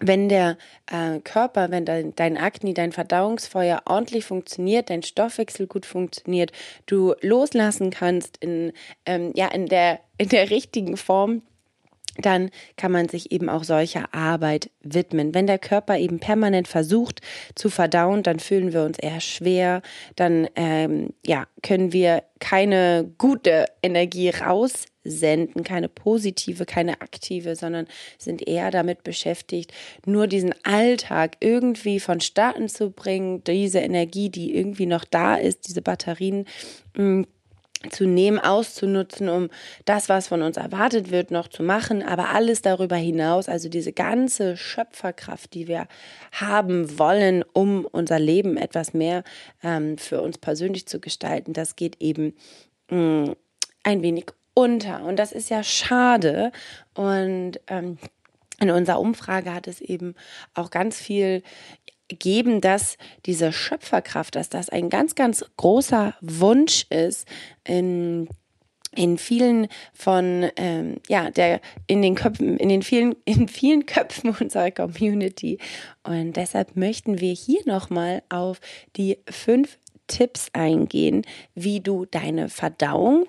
wenn 0.00 0.28
der 0.28 0.56
äh, 0.90 1.20
Körper, 1.20 1.70
wenn 1.70 1.84
dein, 1.84 2.14
dein 2.16 2.36
Akne, 2.36 2.74
dein 2.74 2.92
Verdauungsfeuer 2.92 3.82
ordentlich 3.84 4.24
funktioniert, 4.24 4.90
dein 4.90 5.02
Stoffwechsel 5.02 5.66
gut 5.66 5.86
funktioniert, 5.86 6.52
du 6.86 7.14
loslassen 7.20 7.90
kannst 7.90 8.38
in, 8.38 8.72
ähm, 9.06 9.32
ja, 9.34 9.48
in, 9.48 9.66
der, 9.66 10.00
in 10.18 10.28
der 10.28 10.50
richtigen 10.50 10.96
Form, 10.96 11.42
dann 12.16 12.50
kann 12.76 12.92
man 12.92 13.08
sich 13.08 13.32
eben 13.32 13.48
auch 13.48 13.64
solcher 13.64 14.12
Arbeit 14.14 14.70
widmen. 14.82 15.34
Wenn 15.34 15.46
der 15.46 15.58
Körper 15.58 15.96
eben 15.96 16.18
permanent 16.18 16.68
versucht 16.68 17.20
zu 17.54 17.70
verdauen, 17.70 18.22
dann 18.22 18.40
fühlen 18.40 18.72
wir 18.72 18.82
uns 18.82 18.98
eher 18.98 19.20
schwer, 19.20 19.82
dann 20.16 20.48
ähm, 20.56 21.10
ja, 21.24 21.46
können 21.62 21.92
wir 21.92 22.24
keine 22.40 23.12
gute 23.18 23.66
Energie 23.82 24.30
raussenden, 24.30 25.62
keine 25.62 25.88
positive, 25.88 26.64
keine 26.64 27.00
aktive, 27.00 27.54
sondern 27.54 27.86
sind 28.18 28.46
eher 28.46 28.70
damit 28.70 29.04
beschäftigt, 29.04 29.72
nur 30.04 30.26
diesen 30.26 30.54
Alltag 30.64 31.36
irgendwie 31.40 32.00
vonstatten 32.00 32.68
zu 32.68 32.90
bringen, 32.90 33.44
diese 33.44 33.80
Energie, 33.80 34.30
die 34.30 34.54
irgendwie 34.54 34.86
noch 34.86 35.04
da 35.04 35.36
ist, 35.36 35.68
diese 35.68 35.82
Batterien. 35.82 36.46
Mh, 36.96 37.04
mm, 37.04 37.26
zu 37.88 38.06
nehmen, 38.06 38.38
auszunutzen, 38.38 39.28
um 39.28 39.48
das, 39.86 40.08
was 40.08 40.28
von 40.28 40.42
uns 40.42 40.58
erwartet 40.58 41.10
wird, 41.10 41.30
noch 41.30 41.48
zu 41.48 41.62
machen. 41.62 42.02
Aber 42.02 42.28
alles 42.28 42.60
darüber 42.60 42.96
hinaus, 42.96 43.48
also 43.48 43.68
diese 43.68 43.92
ganze 43.92 44.56
Schöpferkraft, 44.56 45.54
die 45.54 45.66
wir 45.66 45.86
haben 46.32 46.98
wollen, 46.98 47.42
um 47.52 47.86
unser 47.86 48.18
Leben 48.18 48.58
etwas 48.58 48.92
mehr 48.92 49.24
ähm, 49.62 49.96
für 49.96 50.20
uns 50.20 50.36
persönlich 50.36 50.86
zu 50.86 51.00
gestalten, 51.00 51.54
das 51.54 51.76
geht 51.76 51.96
eben 52.00 52.34
mh, 52.90 52.98
mm, 52.98 53.36
ein 53.82 54.02
wenig 54.02 54.26
unter. 54.52 55.04
Und 55.04 55.16
das 55.16 55.32
ist 55.32 55.48
ja 55.48 55.62
schade. 55.62 56.52
Und 56.94 57.60
ähm, 57.68 57.96
in 58.60 58.70
unserer 58.70 59.00
Umfrage 59.00 59.54
hat 59.54 59.66
es 59.66 59.80
eben 59.80 60.14
auch 60.52 60.70
ganz 60.70 61.00
viel 61.00 61.42
geben, 62.18 62.60
dass 62.60 62.96
diese 63.26 63.52
Schöpferkraft, 63.52 64.36
dass 64.36 64.48
das 64.48 64.68
ein 64.68 64.90
ganz, 64.90 65.14
ganz 65.14 65.44
großer 65.56 66.14
Wunsch 66.20 66.86
ist 66.90 67.26
in 67.64 68.28
in 68.96 69.18
vielen 69.18 69.68
von 69.92 70.50
ähm, 70.56 70.96
ja 71.08 71.30
der 71.30 71.60
in 71.86 72.02
den 72.02 72.16
Köpfen 72.16 72.56
in 72.56 72.68
den 72.68 72.82
vielen 72.82 73.14
in 73.24 73.48
vielen 73.48 73.86
Köpfen 73.86 74.34
unserer 74.38 74.70
Community. 74.70 75.58
Und 76.02 76.34
deshalb 76.34 76.76
möchten 76.76 77.20
wir 77.20 77.32
hier 77.32 77.60
noch 77.66 77.90
mal 77.90 78.22
auf 78.28 78.60
die 78.96 79.18
fünf 79.28 79.78
Tipps 80.08 80.48
eingehen, 80.52 81.22
wie 81.54 81.80
du 81.80 82.04
deine 82.04 82.48
Verdauung 82.48 83.26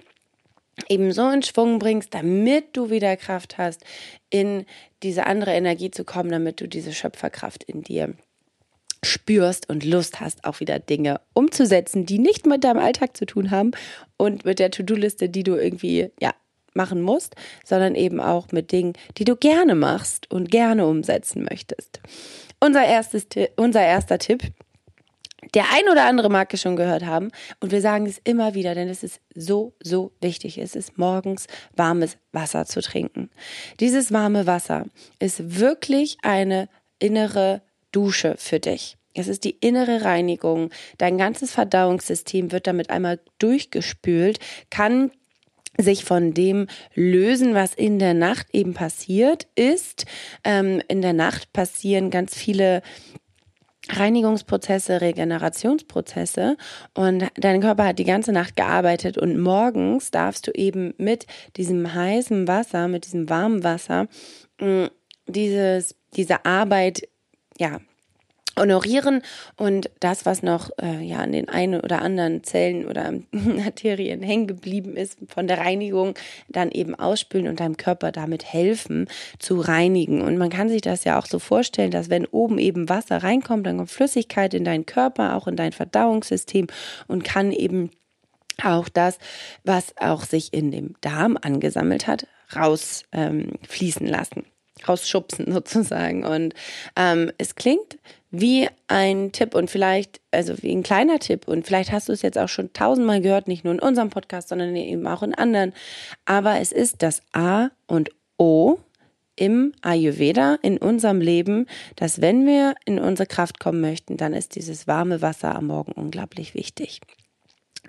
eben 0.89 1.11
so 1.11 1.29
in 1.29 1.43
Schwung 1.43 1.79
bringst, 1.79 2.13
damit 2.13 2.75
du 2.75 2.89
wieder 2.89 3.15
Kraft 3.17 3.57
hast, 3.57 3.83
in 4.29 4.65
diese 5.03 5.27
andere 5.27 5.51
Energie 5.51 5.91
zu 5.91 6.03
kommen, 6.03 6.31
damit 6.31 6.61
du 6.61 6.67
diese 6.67 6.93
Schöpferkraft 6.93 7.63
in 7.63 7.83
dir 7.83 8.15
spürst 9.03 9.69
und 9.69 9.83
Lust 9.83 10.19
hast, 10.19 10.45
auch 10.45 10.59
wieder 10.59 10.79
Dinge 10.79 11.21
umzusetzen, 11.33 12.05
die 12.05 12.19
nicht 12.19 12.45
mit 12.45 12.63
deinem 12.63 12.79
Alltag 12.79 13.17
zu 13.17 13.25
tun 13.25 13.51
haben 13.51 13.71
und 14.17 14.45
mit 14.45 14.59
der 14.59 14.71
To-Do-Liste, 14.71 15.29
die 15.29 15.43
du 15.43 15.55
irgendwie, 15.55 16.11
ja, 16.19 16.33
machen 16.73 17.01
musst, 17.01 17.35
sondern 17.65 17.95
eben 17.95 18.21
auch 18.21 18.51
mit 18.51 18.71
Dingen, 18.71 18.93
die 19.17 19.25
du 19.25 19.35
gerne 19.35 19.75
machst 19.75 20.31
und 20.31 20.49
gerne 20.51 20.85
umsetzen 20.85 21.45
möchtest. 21.49 21.99
Unser, 22.61 22.85
erstes, 22.85 23.25
unser 23.57 23.81
erster 23.81 24.19
Tipp 24.19 24.43
der 25.53 25.65
ein 25.73 25.89
oder 25.91 26.05
andere 26.05 26.29
mag 26.29 26.53
es 26.53 26.61
schon 26.61 26.75
gehört 26.75 27.05
haben 27.05 27.29
und 27.59 27.71
wir 27.71 27.81
sagen 27.81 28.05
es 28.05 28.19
immer 28.23 28.53
wieder, 28.53 28.75
denn 28.75 28.87
es 28.87 29.03
ist 29.03 29.19
so, 29.35 29.73
so 29.81 30.11
wichtig. 30.21 30.57
Es 30.57 30.75
ist 30.75 30.97
morgens 30.97 31.47
warmes 31.75 32.17
Wasser 32.31 32.65
zu 32.65 32.81
trinken. 32.81 33.29
Dieses 33.79 34.13
warme 34.13 34.45
Wasser 34.45 34.85
ist 35.19 35.59
wirklich 35.59 36.17
eine 36.21 36.69
innere 36.99 37.61
Dusche 37.91 38.35
für 38.37 38.59
dich. 38.59 38.97
Es 39.13 39.27
ist 39.27 39.43
die 39.43 39.57
innere 39.59 40.03
Reinigung. 40.03 40.69
Dein 40.97 41.17
ganzes 41.17 41.51
Verdauungssystem 41.51 42.51
wird 42.51 42.67
damit 42.67 42.89
einmal 42.89 43.19
durchgespült, 43.39 44.39
kann 44.69 45.11
sich 45.77 46.03
von 46.03 46.33
dem 46.33 46.67
lösen, 46.95 47.53
was 47.53 47.73
in 47.73 47.99
der 47.99 48.13
Nacht 48.13 48.47
eben 48.53 48.73
passiert 48.73 49.47
ist. 49.55 50.05
Ähm, 50.43 50.81
in 50.87 51.01
der 51.01 51.13
Nacht 51.13 51.53
passieren 51.53 52.09
ganz 52.09 52.35
viele 52.35 52.81
Reinigungsprozesse, 53.89 55.01
Regenerationsprozesse 55.01 56.55
und 56.93 57.27
dein 57.35 57.61
Körper 57.61 57.87
hat 57.87 57.99
die 57.99 58.05
ganze 58.05 58.31
Nacht 58.31 58.55
gearbeitet 58.55 59.17
und 59.17 59.39
morgens 59.39 60.11
darfst 60.11 60.47
du 60.47 60.51
eben 60.51 60.93
mit 60.97 61.25
diesem 61.57 61.93
heißen 61.93 62.47
Wasser, 62.47 62.87
mit 62.87 63.05
diesem 63.05 63.29
warmen 63.29 63.63
Wasser 63.63 64.07
mm, 64.59 64.85
dieses, 65.27 65.95
diese 66.15 66.45
Arbeit 66.45 67.07
ja 67.61 67.79
honorieren 68.59 69.21
und 69.55 69.89
das, 70.01 70.25
was 70.25 70.43
noch 70.43 70.71
äh, 70.81 71.01
ja 71.01 71.19
an 71.19 71.31
den 71.31 71.47
einen 71.47 71.79
oder 71.79 72.01
anderen 72.01 72.43
Zellen 72.43 72.85
oder 72.85 73.13
Arterien 73.65 74.21
hängen 74.21 74.47
geblieben 74.47 74.97
ist 74.97 75.17
von 75.27 75.47
der 75.47 75.59
Reinigung, 75.59 76.15
dann 76.49 76.69
eben 76.69 76.93
ausspülen 76.93 77.47
und 77.47 77.61
deinem 77.61 77.77
Körper 77.77 78.11
damit 78.11 78.43
helfen 78.43 79.07
zu 79.39 79.61
reinigen. 79.61 80.21
Und 80.21 80.37
man 80.37 80.49
kann 80.49 80.67
sich 80.67 80.81
das 80.81 81.05
ja 81.05 81.17
auch 81.17 81.27
so 81.27 81.39
vorstellen, 81.39 81.91
dass 81.91 82.09
wenn 82.09 82.25
oben 82.25 82.57
eben 82.57 82.89
Wasser 82.89 83.23
reinkommt, 83.23 83.65
dann 83.65 83.77
kommt 83.77 83.91
Flüssigkeit 83.91 84.53
in 84.53 84.65
deinen 84.65 84.85
Körper, 84.85 85.35
auch 85.37 85.47
in 85.47 85.55
dein 85.55 85.71
Verdauungssystem 85.71 86.67
und 87.07 87.23
kann 87.23 87.53
eben 87.53 87.89
auch 88.61 88.89
das, 88.89 89.17
was 89.63 89.95
auch 89.97 90.23
sich 90.23 90.53
in 90.53 90.71
dem 90.71 90.95
Darm 90.99 91.37
angesammelt 91.41 92.05
hat, 92.05 92.27
rausfließen 92.53 94.05
ähm, 94.05 94.11
lassen 94.11 94.43
rausschubsen 94.87 95.51
sozusagen. 95.53 96.25
Und 96.25 96.53
ähm, 96.95 97.31
es 97.37 97.55
klingt 97.55 97.97
wie 98.31 98.69
ein 98.87 99.33
Tipp 99.33 99.55
und 99.55 99.69
vielleicht, 99.69 100.21
also 100.31 100.61
wie 100.63 100.71
ein 100.71 100.83
kleiner 100.83 101.19
Tipp 101.19 101.47
und 101.47 101.67
vielleicht 101.67 101.91
hast 101.91 102.07
du 102.07 102.13
es 102.13 102.21
jetzt 102.21 102.37
auch 102.37 102.47
schon 102.47 102.71
tausendmal 102.71 103.21
gehört, 103.21 103.47
nicht 103.49 103.65
nur 103.65 103.73
in 103.73 103.81
unserem 103.81 104.09
Podcast, 104.09 104.49
sondern 104.49 104.73
eben 104.75 105.05
auch 105.05 105.21
in 105.21 105.35
anderen. 105.35 105.73
Aber 106.25 106.59
es 106.59 106.71
ist 106.71 107.03
das 107.03 107.21
A 107.33 107.69
und 107.87 108.09
O 108.37 108.77
im 109.35 109.73
Ayurveda, 109.81 110.59
in 110.61 110.77
unserem 110.77 111.19
Leben, 111.19 111.65
dass 111.95 112.21
wenn 112.21 112.45
wir 112.45 112.75
in 112.85 112.99
unsere 112.99 113.27
Kraft 113.27 113.59
kommen 113.59 113.81
möchten, 113.81 114.15
dann 114.15 114.33
ist 114.33 114.55
dieses 114.55 114.87
warme 114.87 115.21
Wasser 115.21 115.55
am 115.55 115.67
Morgen 115.67 115.91
unglaublich 115.93 116.53
wichtig. 116.53 117.01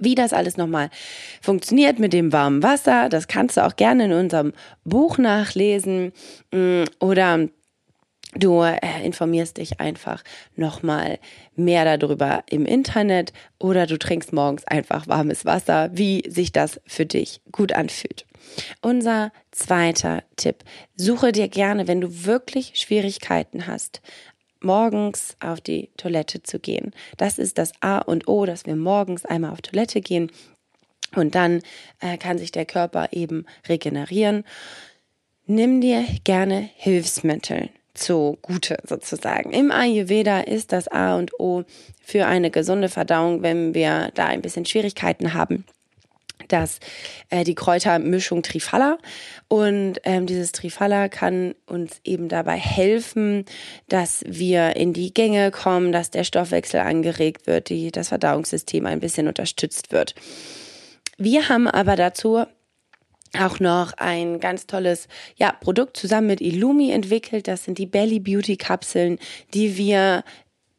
Wie 0.03 0.15
das 0.15 0.33
alles 0.33 0.57
nochmal 0.57 0.91
funktioniert 1.41 1.99
mit 1.99 2.13
dem 2.13 2.33
warmen 2.33 2.63
Wasser, 2.63 3.09
das 3.09 3.29
kannst 3.29 3.57
du 3.57 3.65
auch 3.65 3.77
gerne 3.77 4.07
in 4.07 4.13
unserem 4.13 4.53
Buch 4.85 5.19
nachlesen 5.19 6.13
mm, 6.53 6.85
oder 6.99 7.49
Du 8.35 8.63
äh, 8.63 8.79
informierst 9.05 9.59
dich 9.59 9.79
einfach 9.79 10.25
nochmal 10.57 11.19
mehr 11.55 11.99
darüber 11.99 12.45
im 12.49 12.65
Internet 12.65 13.35
oder 13.59 13.87
du 13.87 13.99
trinkst 13.99 14.33
morgens 14.33 14.65
einfach 14.65 15.07
warmes 15.07 15.45
Wasser, 15.45 15.91
wie 15.93 16.23
sich 16.27 16.51
das 16.51 16.81
für 16.87 17.05
dich 17.05 17.43
gut 17.53 17.75
anfühlt. 17.75 18.25
Unser 18.81 19.33
zweiter 19.51 20.23
Tipp. 20.37 20.65
Suche 20.97 21.33
dir 21.33 21.49
gerne, 21.49 21.87
wenn 21.89 22.01
du 22.01 22.25
wirklich 22.25 22.73
Schwierigkeiten 22.77 23.67
hast, 23.67 24.01
morgens 24.65 25.37
auf 25.41 25.61
die 25.61 25.91
Toilette 25.97 26.43
zu 26.43 26.59
gehen. 26.59 26.93
Das 27.17 27.39
ist 27.39 27.59
das 27.59 27.73
A 27.81 27.99
und 27.99 28.29
O, 28.29 28.47
dass 28.47 28.67
wir 28.67 28.77
morgens 28.77 29.25
einmal 29.25 29.53
auf 29.53 29.63
Toilette 29.63 30.01
gehen 30.01 30.31
und 31.15 31.35
dann 31.35 31.63
äh, 32.01 32.17
kann 32.17 32.39
sich 32.39 32.53
der 32.53 32.65
Körper 32.65 33.09
eben 33.13 33.47
regenerieren. 33.69 34.45
Nimm 35.47 35.81
dir 35.81 36.05
gerne 36.25 36.69
Hilfsmittel 36.77 37.71
zugute 37.95 38.79
sozusagen. 38.87 39.53
Im 39.53 39.71
Ayurveda 39.71 40.41
ist 40.41 40.73
das 40.73 40.89
A 40.89 41.17
und 41.17 41.39
O 41.39 41.65
für 42.03 42.27
eine 42.27 42.51
gesunde 42.51 42.89
Verdauung, 42.89 43.43
wenn 43.43 43.75
wir 43.75 44.11
da 44.15 44.27
ein 44.27 44.41
bisschen 44.41 44.65
Schwierigkeiten 44.65 45.35
haben 45.35 45.67
dass 46.49 46.79
äh, 47.31 47.45
die 47.45 47.55
Kräutermischung 47.55 48.43
Trifala 48.43 48.99
und 49.49 50.01
ähm, 50.05 50.27
dieses 50.27 50.53
Trifala 50.53 51.09
kann 51.09 51.55
uns 51.67 52.01
eben 52.05 52.29
dabei 52.29 52.57
helfen, 52.57 53.45
dass 53.89 54.25
wir 54.27 54.77
in 54.77 54.93
die 54.93 55.13
Gänge 55.13 55.51
kommen, 55.51 55.93
dass 55.93 56.11
der 56.11 56.25
Stoffwechsel 56.25 56.81
angeregt 56.81 57.47
wird, 57.47 57.69
die, 57.69 57.91
das 57.91 58.09
Verdauungssystem 58.09 58.87
ein 58.87 59.01
bisschen 59.01 59.29
unterstützt 59.29 59.93
wird. 59.93 60.15
Wir 61.19 61.49
haben 61.49 61.69
aber 61.69 61.97
dazu 61.97 62.45
auch 63.39 63.61
noch 63.61 63.93
ein 63.97 64.41
ganz 64.41 64.67
tolles 64.67 65.09
ja, 65.37 65.53
Produkt 65.53 65.97
zusammen 65.97 66.27
mit 66.27 66.41
Illumi 66.41 66.91
entwickelt. 66.91 67.49
Das 67.49 67.65
sind 67.65 67.79
die 67.79 67.87
Belly 67.87 68.21
Beauty 68.21 68.57
Kapseln, 68.57 69.19
die 69.55 69.77
wir 69.77 70.25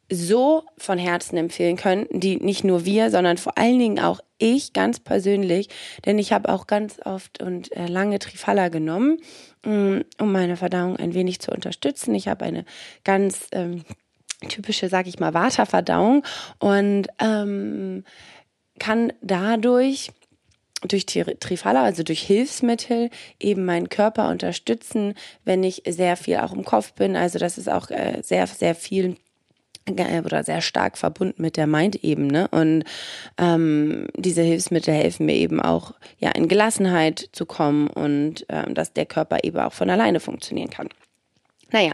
so 0.10 0.64
von 0.78 0.98
Herzen 0.98 1.38
empfehlen 1.38 1.78
können, 1.78 2.08
die 2.12 2.38
nicht 2.38 2.64
nur 2.64 2.86
wir, 2.86 3.10
sondern 3.10 3.38
vor 3.38 3.58
allen 3.58 3.80
Dingen 3.80 4.00
auch 4.00 4.20
ich 4.38 4.74
ganz 4.74 5.00
persönlich, 5.00 5.70
denn 6.06 6.20
ich 6.20 6.34
habe 6.34 6.50
auch 6.50 6.68
ganz 6.68 7.00
oft 7.06 7.42
und 7.42 7.72
äh, 7.72 7.88
lange 7.88 8.20
Trifala 8.20 8.70
genommen, 8.70 9.18
mm, 9.66 10.00
um 10.20 10.32
meine 10.32 10.58
Verdauung 10.58 10.98
ein 10.98 11.14
wenig 11.14 11.40
zu 11.40 11.52
unterstützen. 11.52 12.14
Ich 12.16 12.28
habe 12.28 12.46
eine 12.46 12.66
ganz 13.04 13.48
ähm, 13.52 13.84
typische, 14.50 14.90
sag 14.90 15.08
ich 15.08 15.20
mal, 15.20 15.34
Waterverdauung 15.34 16.24
und 16.60 17.08
ähm, 17.20 18.04
kann 18.80 19.14
dadurch 19.22 20.12
durch 20.86 21.06
Trifala, 21.06 21.84
also 21.84 22.04
durch 22.04 22.22
Hilfsmittel, 22.22 23.10
eben 23.40 23.64
meinen 23.64 23.88
Körper 23.88 24.30
unterstützen, 24.30 25.14
wenn 25.46 25.64
ich 25.64 25.84
sehr 25.88 26.18
viel 26.18 26.38
auch 26.38 26.52
im 26.52 26.66
Kopf 26.66 26.92
bin. 26.94 27.16
Also 27.16 27.40
das 27.40 27.58
ist 27.58 27.70
auch 27.70 27.90
äh, 27.90 28.22
sehr, 28.22 28.48
sehr 28.48 28.76
viel 28.76 29.16
oder 29.90 30.44
sehr 30.44 30.62
stark 30.62 30.98
verbunden 30.98 31.42
mit 31.42 31.58
der 31.58 31.68
Mind-Ebene. 31.68 32.48
Und 32.50 32.84
ähm, 33.38 34.08
diese 34.16 34.42
Hilfsmittel 34.42 34.94
helfen 34.94 35.26
mir 35.26 35.36
eben 35.36 35.62
auch, 35.62 35.94
ja, 36.20 36.32
in 36.32 36.48
Gelassenheit 36.48 37.30
zu 37.32 37.46
kommen 37.46 37.88
und 37.88 38.46
ähm, 38.50 38.74
dass 38.74 38.94
der 38.94 39.06
Körper 39.06 39.44
eben 39.44 39.60
auch 39.60 39.74
von 39.74 39.90
alleine 39.90 40.20
funktionieren 40.20 40.70
kann. 40.70 40.90
Naja, 41.74 41.94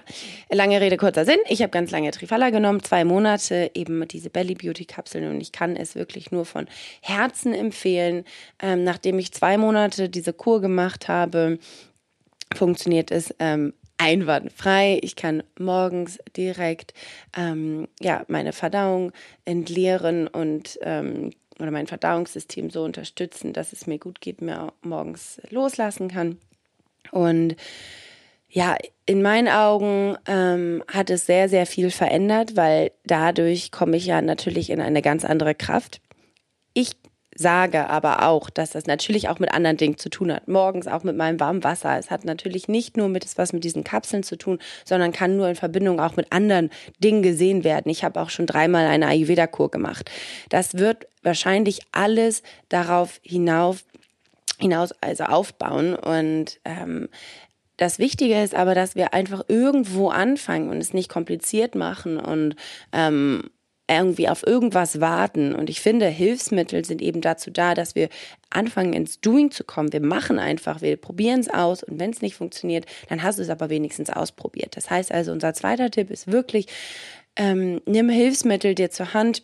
lange 0.49 0.81
Rede, 0.81 0.97
kurzer 0.97 1.23
Sinn. 1.23 1.37
Ich 1.47 1.61
habe 1.61 1.69
ganz 1.69 1.89
lange 1.91 2.11
Trifala 2.11 2.49
genommen, 2.49 2.83
zwei 2.83 3.05
Monate, 3.05 3.71
eben 3.73 4.05
diese 4.09 4.29
Belly 4.29 4.53
Beauty 4.53 4.83
Kapseln 4.83 5.29
und 5.29 5.39
ich 5.39 5.53
kann 5.53 5.77
es 5.77 5.95
wirklich 5.95 6.31
nur 6.31 6.43
von 6.43 6.67
Herzen 7.01 7.53
empfehlen. 7.53 8.25
Ähm, 8.61 8.83
nachdem 8.83 9.17
ich 9.19 9.31
zwei 9.31 9.57
Monate 9.57 10.09
diese 10.09 10.33
Kur 10.33 10.59
gemacht 10.59 11.07
habe, 11.07 11.59
funktioniert 12.53 13.09
es 13.09 13.33
ähm, 13.39 13.73
einwandfrei. 13.99 14.99
Ich 15.03 15.15
kann 15.15 15.43
morgens 15.59 16.17
direkt 16.35 16.95
ähm, 17.37 17.87
ja, 17.99 18.23
meine 18.27 18.53
Verdauung 18.53 19.11
entleeren 19.45 20.27
und 20.27 20.79
ähm, 20.81 21.31
oder 21.59 21.71
mein 21.71 21.87
Verdauungssystem 21.87 22.69
so 22.69 22.83
unterstützen, 22.83 23.53
dass 23.53 23.73
es 23.73 23.85
mir 23.85 23.99
gut 23.99 24.21
geht, 24.21 24.41
mir 24.41 24.71
morgens 24.81 25.41
loslassen 25.49 26.07
kann. 26.07 26.37
Und 27.11 27.55
ja, 28.49 28.77
in 29.05 29.21
meinen 29.21 29.47
Augen 29.47 30.17
ähm, 30.25 30.83
hat 30.87 31.09
es 31.09 31.25
sehr, 31.25 31.49
sehr 31.49 31.65
viel 31.65 31.91
verändert, 31.91 32.55
weil 32.55 32.91
dadurch 33.05 33.71
komme 33.71 33.97
ich 33.97 34.05
ja 34.05 34.21
natürlich 34.21 34.69
in 34.69 34.81
eine 34.81 35.01
ganz 35.01 35.25
andere 35.25 35.53
Kraft. 35.53 36.01
Sage 37.39 37.89
aber 37.89 38.27
auch, 38.27 38.49
dass 38.49 38.71
das 38.71 38.85
natürlich 38.85 39.29
auch 39.29 39.39
mit 39.39 39.53
anderen 39.53 39.77
Dingen 39.77 39.97
zu 39.97 40.09
tun 40.09 40.31
hat. 40.31 40.47
Morgens 40.49 40.87
auch 40.87 41.03
mit 41.03 41.15
meinem 41.15 41.39
warmen 41.39 41.63
Wasser. 41.63 41.97
Es 41.97 42.11
hat 42.11 42.25
natürlich 42.25 42.67
nicht 42.67 42.97
nur 42.97 43.07
mit 43.07 43.25
was 43.37 43.53
mit 43.53 43.63
diesen 43.63 43.85
Kapseln 43.85 44.23
zu 44.23 44.37
tun, 44.37 44.59
sondern 44.83 45.13
kann 45.13 45.37
nur 45.37 45.47
in 45.47 45.55
Verbindung 45.55 46.01
auch 46.01 46.17
mit 46.17 46.31
anderen 46.33 46.69
Dingen 46.99 47.23
gesehen 47.23 47.63
werden. 47.63 47.89
Ich 47.89 48.03
habe 48.03 48.19
auch 48.19 48.29
schon 48.29 48.45
dreimal 48.45 48.85
eine 48.87 49.07
Ayurveda-Kur 49.07 49.71
gemacht. 49.71 50.11
Das 50.49 50.77
wird 50.77 51.07
wahrscheinlich 51.23 51.79
alles 51.93 52.43
darauf 52.67 53.19
hinauf 53.23 53.85
hinaus 54.59 54.93
also 54.99 55.23
aufbauen 55.23 55.95
und 55.95 56.59
ähm, 56.65 57.07
das 57.77 57.97
Wichtige 57.97 58.43
ist 58.43 58.55
aber, 58.55 58.75
dass 58.75 58.95
wir 58.95 59.13
einfach 59.13 59.43
irgendwo 59.47 60.09
anfangen 60.09 60.67
und 60.69 60.79
es 60.79 60.93
nicht 60.93 61.07
kompliziert 61.07 61.75
machen 61.75 62.17
und 62.17 62.57
ähm, 62.91 63.49
irgendwie 63.89 64.29
auf 64.29 64.45
irgendwas 64.45 65.01
warten. 65.01 65.53
Und 65.53 65.69
ich 65.69 65.81
finde, 65.81 66.07
Hilfsmittel 66.07 66.85
sind 66.85 67.01
eben 67.01 67.21
dazu 67.21 67.51
da, 67.51 67.73
dass 67.73 67.95
wir 67.95 68.09
anfangen 68.49 68.93
ins 68.93 69.19
Doing 69.19 69.51
zu 69.51 69.63
kommen. 69.63 69.91
Wir 69.91 70.01
machen 70.01 70.39
einfach, 70.39 70.81
wir 70.81 70.95
probieren 70.97 71.39
es 71.39 71.49
aus 71.49 71.83
und 71.83 71.99
wenn 71.99 72.11
es 72.11 72.21
nicht 72.21 72.35
funktioniert, 72.35 72.85
dann 73.09 73.23
hast 73.23 73.39
du 73.39 73.43
es 73.43 73.49
aber 73.49 73.69
wenigstens 73.69 74.09
ausprobiert. 74.09 74.77
Das 74.77 74.89
heißt 74.89 75.11
also, 75.11 75.31
unser 75.31 75.53
zweiter 75.53 75.89
Tipp 75.91 76.11
ist 76.11 76.31
wirklich, 76.31 76.67
ähm, 77.35 77.81
nimm 77.85 78.09
Hilfsmittel 78.09 78.75
dir 78.75 78.91
zur 78.91 79.13
Hand, 79.13 79.43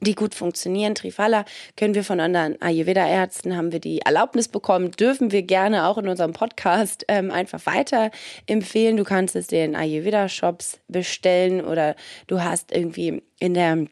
die 0.00 0.14
gut 0.14 0.34
funktionieren. 0.34 0.94
Trifala 0.94 1.44
können 1.76 1.94
wir 1.94 2.04
von 2.04 2.20
anderen 2.20 2.60
Ayurveda-Ärzten, 2.60 3.56
haben 3.56 3.72
wir 3.72 3.80
die 3.80 4.00
Erlaubnis 4.00 4.48
bekommen, 4.48 4.90
dürfen 4.92 5.32
wir 5.32 5.42
gerne 5.42 5.86
auch 5.86 5.98
in 5.98 6.08
unserem 6.08 6.32
Podcast 6.32 7.04
ähm, 7.08 7.30
einfach 7.30 7.64
weiter 7.66 8.10
empfehlen. 8.46 8.96
Du 8.96 9.04
kannst 9.04 9.36
es 9.36 9.46
dir 9.46 9.64
in 9.64 9.74
Ayurveda-Shops 9.74 10.80
bestellen 10.88 11.64
oder 11.64 11.96
du 12.26 12.42
hast 12.42 12.72
irgendwie 12.72 13.22
in 13.38 13.54
der 13.54 13.86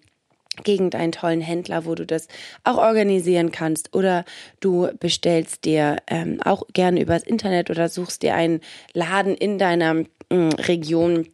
Gegend 0.62 0.94
einen 0.94 1.10
tollen 1.10 1.40
Händler, 1.40 1.84
wo 1.84 1.96
du 1.96 2.06
das 2.06 2.28
auch 2.62 2.76
organisieren 2.76 3.50
kannst. 3.50 3.92
Oder 3.94 4.24
du 4.60 4.88
bestellst 5.00 5.64
dir 5.64 5.96
ähm, 6.06 6.40
auch 6.44 6.62
gerne 6.72 7.00
übers 7.00 7.24
Internet 7.24 7.70
oder 7.70 7.88
suchst 7.88 8.22
dir 8.22 8.36
einen 8.36 8.60
Laden 8.92 9.34
in 9.34 9.58
deiner 9.58 10.04
äh, 10.28 10.34
Region, 10.36 11.26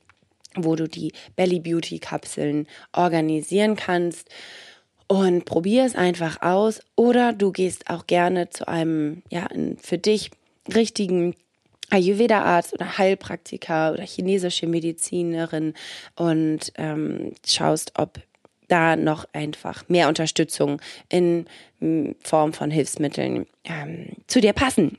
wo 0.57 0.77
du 0.77 0.89
die 0.89 1.13
Belly 1.37 1.61
Beauty 1.61 1.99
Kapseln 1.99 2.67
organisieren 2.93 3.77
kannst 3.77 4.29
und 5.07 5.45
probier 5.45 5.85
es 5.85 5.95
einfach 5.95 6.43
aus 6.43 6.81
oder 6.97 7.33
du 7.33 7.53
gehst 7.53 7.91
auch 7.91 8.07
gerne 8.07 8.51
zu 8.51 8.69
einem 8.69 9.23
ja 9.31 9.49
für 9.83 9.99
dich 9.99 10.31
richtigen 10.73 11.35
Ayurveda-Arzt 11.91 12.73
oder 12.73 12.99
Heilpraktiker 12.99 13.93
oder 13.93 14.05
chinesische 14.05 14.67
Medizinerin 14.67 15.75
und 16.15 16.73
ähm, 16.77 17.33
schaust, 17.45 17.93
ob 17.99 18.21
da 18.69 18.95
noch 18.95 19.27
einfach 19.33 19.89
mehr 19.89 20.09
Unterstützung 20.09 20.81
in 21.09 21.47
Form 22.23 22.53
von 22.53 22.71
Hilfsmitteln 22.71 23.47
ähm, 23.65 24.11
zu 24.29 24.41
dir 24.41 24.53
passen. 24.53 24.97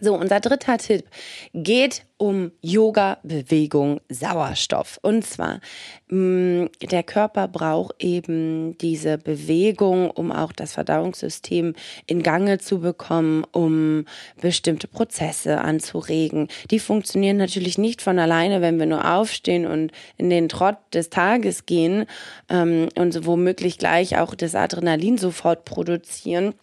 So, 0.00 0.14
unser 0.14 0.40
dritter 0.40 0.76
Tipp 0.76 1.06
geht 1.54 2.04
um 2.18 2.52
Yoga, 2.60 3.18
Bewegung, 3.22 4.00
Sauerstoff. 4.10 4.98
Und 5.02 5.24
zwar, 5.24 5.60
mh, 6.08 6.64
mm, 6.64 6.68
der 6.90 7.02
Körper 7.02 7.48
braucht 7.48 8.02
eben 8.02 8.76
diese 8.78 9.18
Bewegung, 9.18 10.10
um 10.10 10.32
auch 10.32 10.52
das 10.52 10.74
Verdauungssystem 10.74 11.74
in 12.06 12.22
Gange 12.22 12.58
zu 12.58 12.80
bekommen, 12.80 13.44
um 13.52 14.04
bestimmte 14.40 14.88
Prozesse 14.88 15.58
anzuregen. 15.58 16.48
Die 16.70 16.78
funktionieren 16.78 17.36
natürlich 17.38 17.78
nicht 17.78 18.02
von 18.02 18.18
alleine, 18.18 18.60
wenn 18.60 18.78
wir 18.78 18.86
nur 18.86 19.10
aufstehen 19.10 19.66
und 19.66 19.92
in 20.16 20.30
den 20.30 20.48
Trott 20.48 20.78
des 20.92 21.10
Tages 21.10 21.66
gehen 21.66 22.06
ähm, 22.48 22.88
und 22.96 23.26
womöglich 23.26 23.78
gleich 23.78 24.18
auch 24.18 24.34
das 24.34 24.54
Adrenalin 24.54 25.18
sofort 25.18 25.64
produzieren 25.64 26.54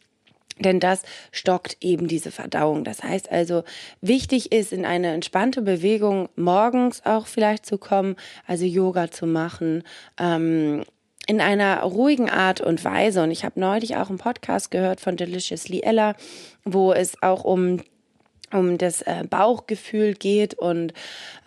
denn 0.60 0.80
das 0.80 1.04
stockt 1.32 1.78
eben 1.82 2.08
diese 2.08 2.32
Verdauung. 2.32 2.84
Das 2.84 3.04
heißt 3.04 3.32
also, 3.32 3.64
wichtig 4.02 4.52
ist, 4.52 4.74
in 4.74 4.86
eine 4.86 5.14
entspannte 5.14 5.62
Bewegung 5.62 6.30
morgens 6.36 7.06
auch 7.06 7.28
vielleicht 7.28 7.66
zu 7.66 7.78
kommen, 7.78 8.16
also 8.46 8.66
Yoga 8.66 9.12
zu 9.12 9.26
machen, 9.26 9.84
ähm, 10.20 10.84
in 11.26 11.40
einer 11.40 11.82
ruhigen 11.84 12.30
Art 12.30 12.62
und 12.62 12.84
Weise. 12.84 13.24
Und 13.24 13.32
ich 13.32 13.46
habe 13.46 13.60
neulich 13.60 13.96
auch 13.96 14.10
einen 14.10 14.18
Podcast 14.18 14.72
gehört 14.72 15.00
von 15.00 15.16
Deliciously 15.16 15.82
Ella, 15.82 16.16
wo 16.66 16.92
es 16.94 17.22
auch 17.22 17.44
um 17.44 17.80
um 18.52 18.78
das 18.78 19.02
äh, 19.02 19.24
Bauchgefühl 19.28 20.14
geht 20.14 20.54
und 20.54 20.94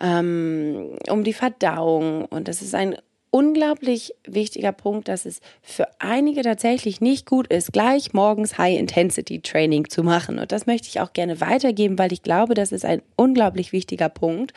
ähm, 0.01 0.97
um 1.09 1.23
die 1.23 1.31
Verdauung. 1.31 2.25
Und 2.25 2.49
das 2.49 2.61
ist 2.61 2.75
ein 2.75 2.97
unglaublich 3.37 4.15
wichtiger 4.25 4.71
Punkt, 4.71 5.09
dass 5.09 5.27
es 5.27 5.41
für 5.61 5.85
einige 5.99 6.41
tatsächlich 6.41 7.01
nicht 7.01 7.27
gut 7.27 7.45
ist, 7.53 7.71
gleich 7.71 8.11
morgens 8.11 8.57
High-Intensity-Training 8.57 9.91
zu 9.91 10.01
machen. 10.01 10.39
Und 10.39 10.51
das 10.51 10.65
möchte 10.65 10.87
ich 10.87 11.01
auch 11.01 11.13
gerne 11.13 11.39
weitergeben, 11.39 11.99
weil 11.99 12.11
ich 12.11 12.23
glaube, 12.23 12.55
das 12.55 12.71
ist 12.71 12.83
ein 12.83 13.03
unglaublich 13.15 13.73
wichtiger 13.73 14.09
Punkt, 14.09 14.53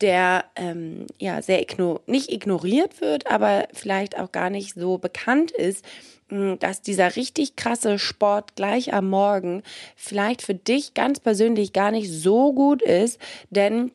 der 0.00 0.46
ähm, 0.56 1.06
ja 1.18 1.42
sehr 1.42 1.60
igno 1.60 2.00
nicht 2.06 2.32
ignoriert 2.32 3.02
wird, 3.02 3.26
aber 3.26 3.68
vielleicht 3.74 4.18
auch 4.18 4.32
gar 4.32 4.48
nicht 4.48 4.72
so 4.72 4.96
bekannt 4.96 5.50
ist, 5.50 5.84
hm, 6.30 6.58
dass 6.58 6.80
dieser 6.80 7.16
richtig 7.16 7.54
krasse 7.54 7.98
Sport 7.98 8.56
gleich 8.56 8.94
am 8.94 9.10
Morgen 9.10 9.62
vielleicht 9.94 10.40
für 10.40 10.54
dich 10.54 10.94
ganz 10.94 11.20
persönlich 11.20 11.74
gar 11.74 11.90
nicht 11.90 12.10
so 12.10 12.54
gut 12.54 12.80
ist, 12.80 13.20
denn 13.50 13.90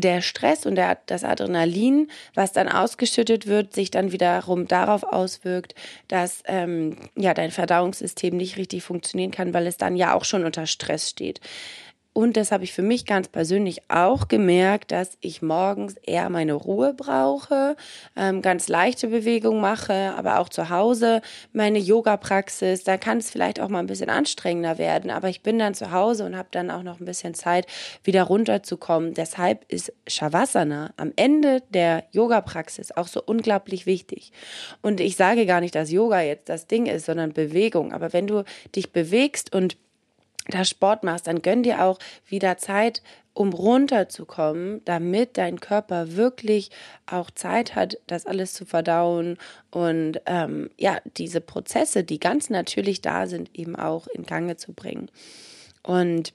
der 0.00 0.20
Stress 0.20 0.66
und 0.66 0.74
der, 0.76 0.98
das 1.06 1.24
Adrenalin, 1.24 2.10
was 2.34 2.52
dann 2.52 2.68
ausgeschüttet 2.68 3.46
wird, 3.46 3.74
sich 3.74 3.90
dann 3.90 4.12
wiederum 4.12 4.68
darauf 4.68 5.02
auswirkt, 5.02 5.74
dass 6.08 6.42
ähm, 6.46 6.96
ja 7.16 7.34
dein 7.34 7.50
Verdauungssystem 7.50 8.36
nicht 8.36 8.56
richtig 8.56 8.82
funktionieren 8.82 9.30
kann, 9.30 9.54
weil 9.54 9.66
es 9.66 9.76
dann 9.76 9.96
ja 9.96 10.14
auch 10.14 10.24
schon 10.24 10.44
unter 10.44 10.66
Stress 10.66 11.10
steht. 11.10 11.40
Und 12.16 12.38
das 12.38 12.50
habe 12.50 12.64
ich 12.64 12.72
für 12.72 12.80
mich 12.80 13.04
ganz 13.04 13.28
persönlich 13.28 13.90
auch 13.90 14.26
gemerkt, 14.26 14.90
dass 14.90 15.18
ich 15.20 15.42
morgens 15.42 15.96
eher 16.02 16.30
meine 16.30 16.54
Ruhe 16.54 16.94
brauche, 16.94 17.76
ähm, 18.16 18.40
ganz 18.40 18.68
leichte 18.68 19.08
Bewegungen 19.08 19.60
mache, 19.60 20.14
aber 20.16 20.38
auch 20.38 20.48
zu 20.48 20.70
Hause 20.70 21.20
meine 21.52 21.78
Yoga-Praxis. 21.78 22.84
Da 22.84 22.96
kann 22.96 23.18
es 23.18 23.28
vielleicht 23.28 23.60
auch 23.60 23.68
mal 23.68 23.80
ein 23.80 23.86
bisschen 23.86 24.08
anstrengender 24.08 24.78
werden, 24.78 25.10
aber 25.10 25.28
ich 25.28 25.42
bin 25.42 25.58
dann 25.58 25.74
zu 25.74 25.92
Hause 25.92 26.24
und 26.24 26.38
habe 26.38 26.48
dann 26.52 26.70
auch 26.70 26.82
noch 26.82 27.00
ein 27.00 27.04
bisschen 27.04 27.34
Zeit, 27.34 27.66
wieder 28.02 28.22
runterzukommen. 28.22 29.12
Deshalb 29.12 29.70
ist 29.70 29.92
Shavasana 30.06 30.94
am 30.96 31.12
Ende 31.16 31.64
der 31.68 32.04
Yoga-Praxis 32.12 32.92
auch 32.92 33.08
so 33.08 33.22
unglaublich 33.22 33.84
wichtig. 33.84 34.32
Und 34.80 35.00
ich 35.00 35.16
sage 35.16 35.44
gar 35.44 35.60
nicht, 35.60 35.74
dass 35.74 35.90
Yoga 35.90 36.22
jetzt 36.22 36.48
das 36.48 36.66
Ding 36.66 36.86
ist, 36.86 37.04
sondern 37.04 37.34
Bewegung. 37.34 37.92
Aber 37.92 38.14
wenn 38.14 38.26
du 38.26 38.44
dich 38.74 38.90
bewegst 38.90 39.54
und 39.54 39.76
da 40.48 40.64
Sport 40.64 41.04
machst, 41.04 41.26
dann 41.26 41.42
gönn 41.42 41.62
dir 41.62 41.82
auch 41.82 41.98
wieder 42.26 42.58
Zeit, 42.58 43.02
um 43.34 43.52
runterzukommen, 43.52 44.80
damit 44.86 45.36
dein 45.36 45.60
Körper 45.60 46.16
wirklich 46.16 46.70
auch 47.04 47.30
Zeit 47.30 47.74
hat, 47.74 47.98
das 48.06 48.24
alles 48.26 48.54
zu 48.54 48.64
verdauen 48.64 49.36
und 49.70 50.20
ähm, 50.24 50.70
ja, 50.78 50.98
diese 51.18 51.42
Prozesse, 51.42 52.02
die 52.02 52.18
ganz 52.18 52.48
natürlich 52.48 53.02
da 53.02 53.26
sind, 53.26 53.50
eben 53.52 53.76
auch 53.76 54.06
in 54.06 54.24
Gange 54.24 54.56
zu 54.56 54.72
bringen. 54.72 55.10
Und 55.82 56.32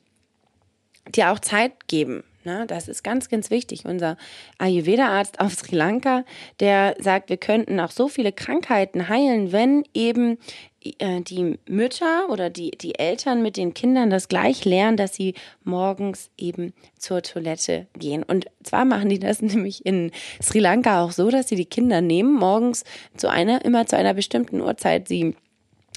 dir 1.07 1.31
auch 1.31 1.39
Zeit 1.39 1.87
geben. 1.87 2.23
Ne? 2.43 2.65
Das 2.67 2.87
ist 2.87 3.03
ganz, 3.03 3.29
ganz 3.29 3.49
wichtig. 3.49 3.85
Unser 3.85 4.17
Ayurveda-Arzt 4.57 5.39
auf 5.39 5.53
Sri 5.53 5.75
Lanka, 5.75 6.23
der 6.59 6.95
sagt, 6.99 7.29
wir 7.29 7.37
könnten 7.37 7.79
auch 7.79 7.91
so 7.91 8.07
viele 8.07 8.31
Krankheiten 8.31 9.09
heilen, 9.09 9.51
wenn 9.51 9.83
eben 9.93 10.37
die 10.83 11.59
Mütter 11.67 12.29
oder 12.29 12.49
die, 12.49 12.71
die 12.71 12.97
Eltern 12.97 13.43
mit 13.43 13.57
den 13.57 13.73
Kindern 13.73 14.09
das 14.09 14.27
gleich 14.27 14.65
lernen, 14.65 14.97
dass 14.97 15.13
sie 15.13 15.35
morgens 15.63 16.31
eben 16.37 16.73
zur 16.97 17.21
Toilette 17.21 17.87
gehen. 17.97 18.23
Und 18.23 18.47
zwar 18.63 18.85
machen 18.85 19.09
die 19.09 19.19
das 19.19 19.41
nämlich 19.41 19.85
in 19.85 20.11
Sri 20.41 20.59
Lanka 20.59 21.03
auch 21.03 21.11
so, 21.11 21.29
dass 21.29 21.49
sie 21.49 21.55
die 21.55 21.65
Kinder 21.65 22.01
nehmen, 22.01 22.33
morgens 22.33 22.83
zu 23.15 23.29
einer, 23.29 23.63
immer 23.63 23.85
zu 23.85 23.95
einer 23.95 24.13
bestimmten 24.13 24.61
Uhrzeit 24.61 25.07
sie 25.07 25.35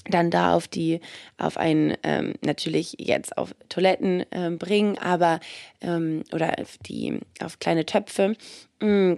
dann 0.07 0.29
da 0.29 0.53
auf 0.53 0.67
die, 0.67 0.99
auf 1.39 1.57
ein, 1.57 1.97
ähm, 2.03 2.35
natürlich 2.41 2.95
jetzt 2.99 3.39
auf 3.39 3.55
Toiletten 3.69 4.23
ähm, 4.31 4.59
bringen, 4.59 4.99
aber, 4.99 5.39
ähm, 5.81 6.23
oder 6.31 6.59
auf 6.59 6.77
die, 6.85 7.19
auf 7.43 7.57
kleine 7.57 7.87
Töpfe. 7.87 8.35
Mhm 8.79 9.17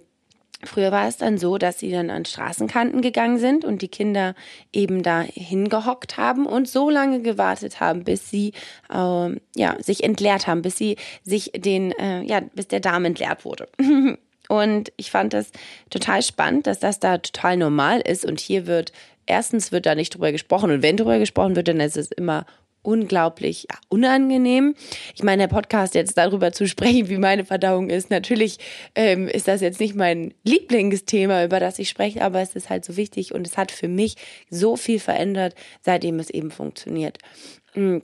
Früher 0.64 0.92
war 0.92 1.08
es 1.08 1.18
dann 1.18 1.38
so, 1.38 1.60
dass 1.60 1.80
sie 1.80 1.92
dann 1.92 2.10
an 2.10 2.26
Straßenkanten 2.26 3.02
gegangen 3.02 3.38
sind 3.38 3.64
und 3.64 3.84
die 3.84 3.90
Kinder 3.90 4.34
eben 4.74 5.04
da 5.04 5.22
hingehockt 5.22 6.18
haben 6.18 6.48
und 6.48 6.68
so 6.68 6.90
lange 6.90 7.22
gewartet 7.22 7.80
haben, 7.80 8.04
bis 8.04 8.32
sie 8.32 8.54
äh, 8.90 9.30
ja, 9.56 9.78
sich 9.80 10.04
entleert 10.04 10.48
haben, 10.48 10.64
bis 10.64 10.78
sie 10.78 10.98
sich 11.24 11.52
den, 11.56 11.92
äh, 11.92 12.24
ja, 12.24 12.42
bis 12.56 12.68
der 12.68 12.80
Darm 12.80 13.06
entleert 13.06 13.46
wurde. 13.46 13.68
und 14.50 14.92
ich 14.98 15.12
fand 15.12 15.34
das 15.34 15.52
total 15.92 16.24
spannend, 16.24 16.66
dass 16.66 16.80
das 16.80 17.00
da 17.00 17.20
total 17.20 17.58
normal 17.58 18.02
ist 18.02 18.26
und 18.26 18.40
hier 18.40 18.66
wird 18.66 18.92
erstens 19.28 19.72
wird 19.72 19.86
da 19.86 19.94
nicht 19.94 20.16
drüber 20.16 20.32
gesprochen 20.32 20.72
und 20.72 20.82
wenn 20.82 20.98
drüber 20.98 21.20
gesprochen 21.20 21.56
wird, 21.56 21.68
dann 21.68 21.80
ist 21.80 21.98
es 21.98 22.12
immer 22.12 22.46
unglaublich 22.88 23.68
unangenehm. 23.90 24.74
Ich 25.14 25.22
meine, 25.22 25.44
der 25.44 25.54
Podcast 25.54 25.94
jetzt 25.94 26.18
darüber 26.18 26.54
zu 26.54 26.68
sprechen, 26.70 27.10
wie 27.10 27.18
meine 27.18 27.44
Verdauung 27.44 27.90
ist, 27.90 28.10
natürlich 28.10 28.60
ähm, 28.96 29.28
ist 29.28 29.50
das 29.50 29.60
jetzt 29.60 29.82
nicht 29.82 29.94
mein 29.94 30.34
Lieblingsthema, 30.46 31.44
über 31.44 31.60
das 31.60 31.80
ich 31.80 31.90
spreche, 31.90 32.22
aber 32.22 32.40
es 32.40 32.56
ist 32.56 32.70
halt 32.70 32.86
so 32.86 32.96
wichtig 32.96 33.34
und 33.34 33.46
es 33.46 33.58
hat 33.58 33.74
für 33.74 33.90
mich 33.90 34.16
so 34.50 34.78
viel 34.78 35.02
verändert, 35.02 35.54
seitdem 35.82 36.18
es 36.20 36.30
eben 36.30 36.50
funktioniert. 36.50 37.18
Mm. 37.76 37.98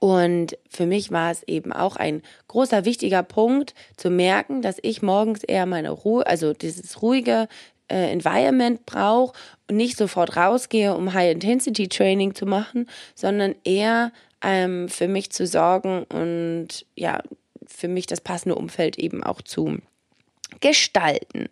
Und 0.00 0.58
für 0.68 0.84
mich 0.84 1.12
war 1.12 1.30
es 1.30 1.44
eben 1.44 1.72
auch 1.72 1.94
ein 1.94 2.22
großer, 2.48 2.84
wichtiger 2.84 3.22
Punkt 3.22 3.72
zu 3.96 4.10
merken, 4.10 4.60
dass 4.60 4.78
ich 4.82 5.00
morgens 5.00 5.44
eher 5.44 5.64
meine 5.64 5.90
Ruhe, 5.90 6.26
also 6.26 6.52
dieses 6.52 7.02
ruhige, 7.02 7.46
äh, 7.88 8.10
Environment 8.10 8.84
brauche 8.86 9.36
und 9.68 9.76
nicht 9.76 9.96
sofort 9.96 10.36
rausgehe, 10.36 10.94
um 10.94 11.12
High-Intensity-Training 11.12 12.34
zu 12.34 12.46
machen, 12.46 12.88
sondern 13.14 13.54
eher 13.64 14.12
ähm, 14.42 14.88
für 14.88 15.08
mich 15.08 15.30
zu 15.30 15.46
sorgen 15.46 16.04
und 16.04 16.86
ja, 16.94 17.22
für 17.66 17.88
mich 17.88 18.06
das 18.06 18.20
passende 18.20 18.54
Umfeld 18.54 18.98
eben 18.98 19.22
auch 19.22 19.42
zu 19.42 19.78
gestalten. 20.60 21.48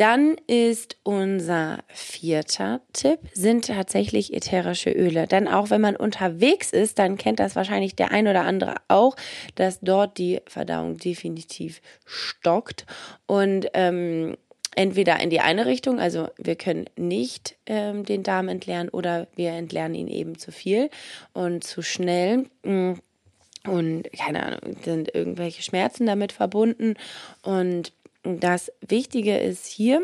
Dann 0.00 0.36
ist 0.46 0.96
unser 1.02 1.80
vierter 1.88 2.80
Tipp, 2.94 3.18
sind 3.34 3.66
tatsächlich 3.66 4.32
ätherische 4.32 4.90
Öle. 4.90 5.26
Denn 5.26 5.46
auch 5.46 5.68
wenn 5.68 5.82
man 5.82 5.94
unterwegs 5.94 6.72
ist, 6.72 6.98
dann 6.98 7.18
kennt 7.18 7.38
das 7.38 7.54
wahrscheinlich 7.54 7.96
der 7.96 8.10
ein 8.10 8.26
oder 8.26 8.44
andere 8.44 8.76
auch, 8.88 9.14
dass 9.56 9.78
dort 9.80 10.16
die 10.16 10.40
Verdauung 10.46 10.96
definitiv 10.96 11.82
stockt. 12.06 12.86
Und 13.26 13.66
ähm, 13.74 14.38
entweder 14.76 15.20
in 15.20 15.30
die 15.30 15.40
eine 15.40 15.66
Richtung, 15.66 15.98
also 16.00 16.28
wir 16.38 16.56
können 16.56 16.86
nicht 16.96 17.56
ähm, 17.66 18.04
den 18.04 18.22
Darm 18.22 18.48
entleeren 18.48 18.88
oder 18.88 19.26
wir 19.34 19.50
entleeren 19.52 19.94
ihn 19.94 20.08
eben 20.08 20.38
zu 20.38 20.52
viel 20.52 20.90
und 21.32 21.64
zu 21.64 21.82
schnell. 21.82 22.46
Mm, 22.62 22.94
und 23.66 24.10
keine 24.12 24.42
Ahnung, 24.44 24.76
sind 24.82 25.14
irgendwelche 25.14 25.62
Schmerzen 25.62 26.06
damit 26.06 26.32
verbunden. 26.32 26.94
Und 27.42 27.92
das 28.22 28.72
Wichtige 28.80 29.36
ist 29.36 29.66
hier, 29.66 30.00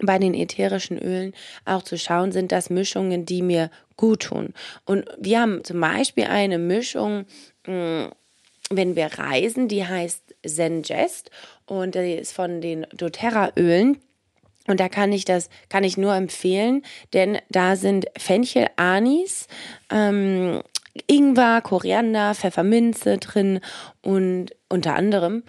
bei 0.00 0.18
den 0.18 0.34
ätherischen 0.34 0.98
Ölen 0.98 1.32
auch 1.64 1.82
zu 1.82 1.96
schauen, 1.96 2.32
sind 2.32 2.50
das 2.50 2.70
Mischungen, 2.70 3.24
die 3.24 3.42
mir 3.42 3.70
gut 3.96 4.24
tun. 4.24 4.52
Und 4.84 5.06
wir 5.18 5.40
haben 5.40 5.64
zum 5.64 5.80
Beispiel 5.80 6.24
eine 6.24 6.58
Mischung, 6.58 7.26
mm, 7.66 8.06
wenn 8.70 8.96
wir 8.96 9.06
reisen, 9.18 9.68
die 9.68 9.86
heißt 9.86 10.34
Zengest 10.44 11.30
und 11.66 11.94
die 11.94 12.14
ist 12.14 12.32
von 12.32 12.60
den 12.60 12.86
doTERRA-Ölen. 12.94 13.98
Und 14.68 14.78
da 14.78 14.88
kann 14.88 15.12
ich 15.12 15.24
das, 15.24 15.50
kann 15.68 15.82
ich 15.82 15.96
nur 15.96 16.14
empfehlen, 16.14 16.82
denn 17.12 17.38
da 17.50 17.74
sind 17.74 18.06
Fenchel, 18.16 18.68
Anis, 18.76 19.48
ähm, 19.90 20.62
Ingwer, 21.08 21.60
Koriander, 21.62 22.34
Pfefferminze 22.34 23.18
drin 23.18 23.60
und 24.02 24.54
unter 24.68 24.94
anderem. 24.94 25.42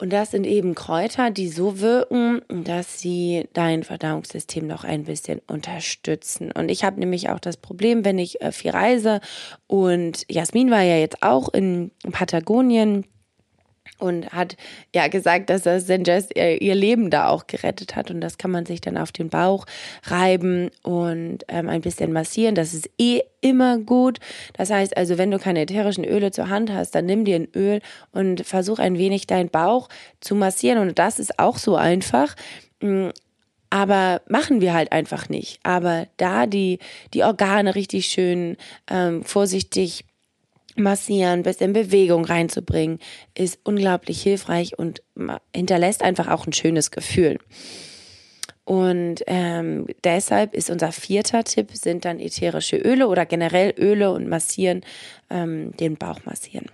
Und 0.00 0.12
das 0.12 0.30
sind 0.30 0.46
eben 0.46 0.76
Kräuter, 0.76 1.30
die 1.30 1.48
so 1.48 1.80
wirken, 1.80 2.42
dass 2.48 3.00
sie 3.00 3.48
dein 3.52 3.82
Verdauungssystem 3.82 4.64
noch 4.64 4.84
ein 4.84 5.04
bisschen 5.04 5.40
unterstützen. 5.48 6.52
Und 6.52 6.70
ich 6.70 6.84
habe 6.84 7.00
nämlich 7.00 7.30
auch 7.30 7.40
das 7.40 7.56
Problem, 7.56 8.04
wenn 8.04 8.18
ich 8.18 8.40
äh, 8.40 8.52
viel 8.52 8.70
reise 8.70 9.20
und 9.66 10.24
Jasmin 10.30 10.70
war 10.70 10.82
ja 10.82 10.96
jetzt 10.96 11.22
auch 11.22 11.52
in 11.52 11.90
Patagonien 12.12 13.06
und 13.98 14.30
hat 14.30 14.56
ja 14.94 15.08
gesagt, 15.08 15.50
dass 15.50 15.62
das 15.62 15.86
Senjess 15.86 16.28
ihr 16.34 16.74
Leben 16.74 17.10
da 17.10 17.28
auch 17.28 17.46
gerettet 17.46 17.96
hat 17.96 18.10
und 18.10 18.20
das 18.20 18.38
kann 18.38 18.50
man 18.50 18.66
sich 18.66 18.80
dann 18.80 18.96
auf 18.96 19.12
den 19.12 19.28
Bauch 19.28 19.66
reiben 20.04 20.70
und 20.82 21.38
ähm, 21.48 21.68
ein 21.68 21.80
bisschen 21.80 22.12
massieren. 22.12 22.54
Das 22.54 22.74
ist 22.74 22.90
eh 22.98 23.22
immer 23.40 23.78
gut. 23.78 24.18
Das 24.54 24.70
heißt 24.70 24.96
also, 24.96 25.18
wenn 25.18 25.30
du 25.30 25.38
keine 25.38 25.62
ätherischen 25.62 26.04
Öle 26.04 26.30
zur 26.30 26.48
Hand 26.48 26.72
hast, 26.72 26.94
dann 26.94 27.06
nimm 27.06 27.24
dir 27.24 27.36
ein 27.36 27.48
Öl 27.54 27.80
und 28.12 28.46
versuch 28.46 28.78
ein 28.78 28.98
wenig 28.98 29.26
deinen 29.26 29.50
Bauch 29.50 29.88
zu 30.20 30.34
massieren 30.34 30.78
und 30.78 30.98
das 30.98 31.18
ist 31.18 31.38
auch 31.38 31.58
so 31.58 31.76
einfach. 31.76 32.34
Mm, 32.80 33.08
aber 33.70 34.22
machen 34.28 34.60
wir 34.60 34.72
halt 34.72 34.92
einfach 34.92 35.28
nicht. 35.28 35.60
Aber 35.62 36.06
da 36.16 36.46
die, 36.46 36.78
die 37.12 37.22
Organe 37.22 37.74
richtig 37.74 38.06
schön 38.06 38.56
ähm, 38.90 39.24
vorsichtig 39.24 40.04
massieren, 40.78 41.42
bisschen 41.42 41.72
Bewegung 41.72 42.24
reinzubringen, 42.24 42.98
ist 43.34 43.58
unglaublich 43.64 44.22
hilfreich 44.22 44.78
und 44.78 45.02
hinterlässt 45.54 46.02
einfach 46.02 46.28
auch 46.28 46.46
ein 46.46 46.52
schönes 46.52 46.90
Gefühl. 46.90 47.38
Und 48.64 49.22
ähm, 49.26 49.86
deshalb 50.04 50.54
ist 50.54 50.68
unser 50.68 50.92
vierter 50.92 51.42
Tipp, 51.42 51.70
sind 51.72 52.04
dann 52.04 52.20
ätherische 52.20 52.76
Öle 52.76 53.08
oder 53.08 53.24
generell 53.24 53.74
Öle 53.78 54.10
und 54.10 54.28
massieren, 54.28 54.82
ähm, 55.30 55.74
den 55.78 55.96
Bauch 55.96 56.18
massieren. 56.26 56.66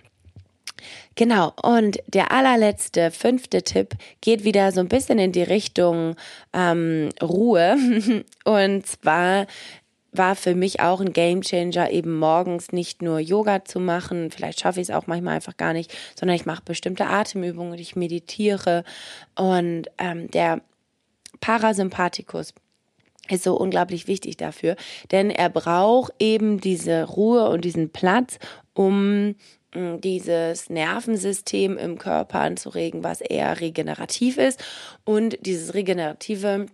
Genau, 1.15 1.53
und 1.61 1.99
der 2.07 2.33
allerletzte, 2.33 3.11
fünfte 3.11 3.63
Tipp 3.63 3.93
geht 4.19 4.43
wieder 4.43 4.73
so 4.73 4.81
ein 4.81 4.89
bisschen 4.89 5.19
in 5.19 5.31
die 5.31 5.43
Richtung 5.43 6.17
ähm, 6.51 7.09
Ruhe. 7.21 7.77
Und 8.43 8.85
zwar 8.85 9.47
war 10.17 10.35
für 10.35 10.55
mich 10.55 10.79
auch 10.79 11.01
ein 11.01 11.13
Gamechanger, 11.13 11.91
eben 11.91 12.17
morgens 12.17 12.71
nicht 12.71 13.01
nur 13.01 13.19
Yoga 13.19 13.65
zu 13.65 13.79
machen, 13.79 14.31
vielleicht 14.31 14.59
schaffe 14.59 14.81
ich 14.81 14.89
es 14.89 14.95
auch 14.95 15.07
manchmal 15.07 15.35
einfach 15.35 15.57
gar 15.57 15.73
nicht, 15.73 15.95
sondern 16.17 16.35
ich 16.35 16.45
mache 16.45 16.63
bestimmte 16.63 17.07
Atemübungen, 17.07 17.77
ich 17.79 17.95
meditiere 17.95 18.83
und 19.35 19.87
ähm, 19.97 20.29
der 20.31 20.61
Parasympathikus 21.41 22.53
ist 23.29 23.43
so 23.43 23.55
unglaublich 23.55 24.07
wichtig 24.07 24.37
dafür, 24.37 24.75
denn 25.11 25.29
er 25.29 25.49
braucht 25.49 26.13
eben 26.19 26.59
diese 26.59 27.03
Ruhe 27.03 27.49
und 27.49 27.65
diesen 27.65 27.89
Platz, 27.89 28.37
um 28.73 29.35
mm, 29.73 30.01
dieses 30.03 30.69
Nervensystem 30.69 31.77
im 31.77 31.97
Körper 31.97 32.41
anzuregen, 32.41 33.03
was 33.03 33.21
eher 33.21 33.59
regenerativ 33.61 34.37
ist. 34.37 34.63
Und 35.05 35.37
dieses 35.41 35.73
regenerative 35.73 36.67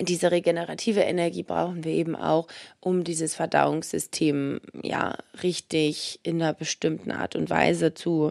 diese 0.00 0.30
regenerative 0.30 1.00
Energie 1.00 1.42
brauchen 1.42 1.84
wir 1.84 1.92
eben 1.92 2.16
auch, 2.16 2.48
um 2.80 3.04
dieses 3.04 3.34
Verdauungssystem 3.34 4.60
ja 4.82 5.16
richtig 5.42 6.20
in 6.22 6.42
einer 6.42 6.54
bestimmten 6.54 7.10
Art 7.10 7.36
und 7.36 7.50
Weise 7.50 7.94
zu 7.94 8.30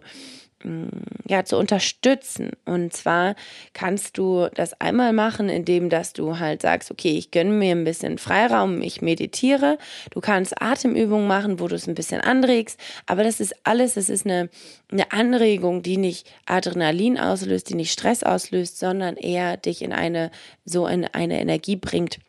ja, 1.28 1.46
zu 1.46 1.58
unterstützen. 1.58 2.52
Und 2.66 2.94
zwar 2.94 3.36
kannst 3.74 4.18
du 4.18 4.50
das 4.54 4.80
einmal 4.82 5.14
machen, 5.14 5.48
indem 5.48 5.90
dass 5.90 6.12
du 6.12 6.40
halt 6.40 6.62
sagst, 6.62 6.92
okay, 6.92 7.18
ich 7.18 7.32
gönne 7.32 7.52
mir 7.52 7.72
ein 7.72 7.86
bisschen 7.86 8.18
Freiraum, 8.18 8.82
ich 8.82 9.02
meditiere. 9.02 9.78
Du 10.12 10.20
kannst 10.20 10.62
Atemübungen 10.62 11.28
machen, 11.28 11.60
wo 11.60 11.68
du 11.68 11.76
es 11.76 11.88
ein 11.88 11.96
bisschen 11.96 12.20
anregst. 12.20 12.80
Aber 13.06 13.24
das 13.24 13.40
ist 13.40 13.56
alles, 13.64 13.94
das 13.94 14.10
ist 14.10 14.26
eine, 14.26 14.50
eine 14.92 15.12
Anregung, 15.12 15.82
die 15.82 15.98
nicht 15.98 16.30
Adrenalin 16.46 17.18
auslöst, 17.18 17.70
die 17.70 17.76
nicht 17.76 17.94
Stress 17.94 18.24
auslöst, 18.24 18.80
sondern 18.80 19.16
eher 19.16 19.56
dich 19.56 19.82
in 19.82 19.94
eine, 19.94 20.32
so 20.66 20.88
in 20.88 21.06
eine 21.06 21.40
Energie 21.40 21.78
bringt, 21.78 22.20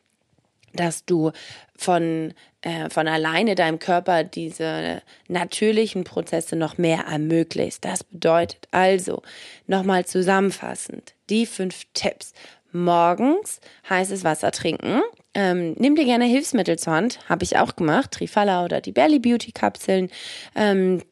dass 0.73 1.05
du 1.05 1.33
von, 1.77 2.33
äh, 2.63 2.91
von 2.91 3.09
alleine 3.09 3.55
deinem 3.55 3.79
Körper 3.79 4.25
diese 4.25 5.03
natürlichen 5.29 6.05
Prozesse 6.05 6.57
noch 6.57 6.79
mehr 6.79 7.05
ermöglicht. 7.11 7.85
Das 7.85 8.05
bedeutet 8.05 8.69
also, 8.71 9.23
nochmal 9.67 10.05
zusammenfassend, 10.05 11.15
die 11.29 11.47
fünf 11.47 11.87
Tipps. 11.95 12.33
Morgens 12.73 13.61
heißes 13.89 14.23
Wasser 14.23 14.53
trinken. 14.53 15.03
Ähm, 15.35 15.75
nimm 15.79 15.97
dir 15.97 16.05
gerne 16.05 16.25
Hilfsmittel 16.25 16.79
zur 16.79 16.93
Hand, 16.93 17.19
habe 17.29 17.43
ich 17.43 17.57
auch 17.57 17.75
gemacht, 17.75 18.13
Trifala 18.13 18.65
oder 18.65 18.81
die 18.81 18.93
Belly 18.93 19.19
Beauty 19.19 19.51
Kapseln. 19.53 20.09
Ähm, 20.55 21.03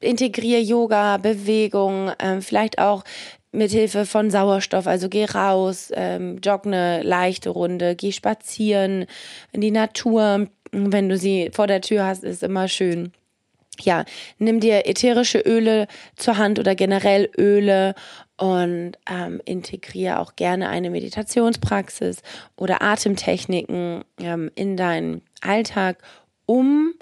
integriere 0.00 0.60
Yoga, 0.60 1.16
Bewegung, 1.16 2.10
ähm, 2.18 2.42
vielleicht 2.42 2.78
auch 2.78 3.04
mithilfe 3.52 4.06
von 4.06 4.30
Sauerstoff, 4.30 4.86
also 4.86 5.08
geh 5.08 5.26
raus, 5.26 5.92
ähm, 5.94 6.38
jogg 6.42 6.66
eine 6.66 7.02
leichte 7.02 7.50
Runde, 7.50 7.94
geh 7.94 8.12
spazieren 8.12 9.06
in 9.52 9.60
die 9.60 9.70
Natur. 9.70 10.48
Wenn 10.72 11.08
du 11.08 11.16
sie 11.18 11.50
vor 11.52 11.66
der 11.66 11.82
Tür 11.82 12.06
hast, 12.06 12.24
ist 12.24 12.42
immer 12.42 12.66
schön. 12.66 13.12
Ja, 13.80 14.04
nimm 14.38 14.60
dir 14.60 14.86
ätherische 14.86 15.38
Öle 15.38 15.86
zur 16.16 16.36
Hand 16.36 16.58
oder 16.58 16.74
generell 16.74 17.30
Öle 17.36 17.94
und 18.36 18.92
ähm, 19.10 19.40
integriere 19.44 20.18
auch 20.18 20.36
gerne 20.36 20.68
eine 20.68 20.90
Meditationspraxis 20.90 22.22
oder 22.56 22.82
Atemtechniken 22.82 24.04
ähm, 24.20 24.50
in 24.54 24.76
deinen 24.76 25.22
Alltag, 25.40 25.98
um 26.46 26.94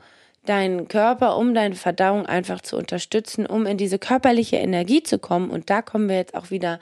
deinen 0.50 0.88
Körper, 0.88 1.36
um 1.36 1.54
deine 1.54 1.76
Verdauung 1.76 2.26
einfach 2.26 2.60
zu 2.60 2.76
unterstützen, 2.76 3.46
um 3.46 3.66
in 3.66 3.76
diese 3.76 4.00
körperliche 4.00 4.56
Energie 4.56 5.02
zu 5.02 5.20
kommen. 5.20 5.48
Und 5.48 5.70
da 5.70 5.80
kommen 5.80 6.08
wir 6.08 6.16
jetzt 6.16 6.34
auch 6.34 6.50
wieder 6.50 6.80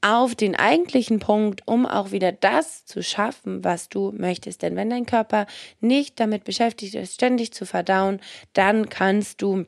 auf 0.00 0.34
den 0.34 0.56
eigentlichen 0.56 1.18
Punkt, 1.18 1.62
um 1.66 1.84
auch 1.84 2.12
wieder 2.12 2.32
das 2.32 2.86
zu 2.86 3.02
schaffen, 3.02 3.62
was 3.62 3.90
du 3.90 4.10
möchtest. 4.16 4.62
Denn 4.62 4.74
wenn 4.74 4.88
dein 4.88 5.04
Körper 5.04 5.46
nicht 5.80 6.18
damit 6.18 6.44
beschäftigt 6.44 6.94
ist, 6.94 7.14
ständig 7.14 7.52
zu 7.52 7.66
verdauen, 7.66 8.20
dann 8.54 8.88
kannst 8.88 9.42
du 9.42 9.66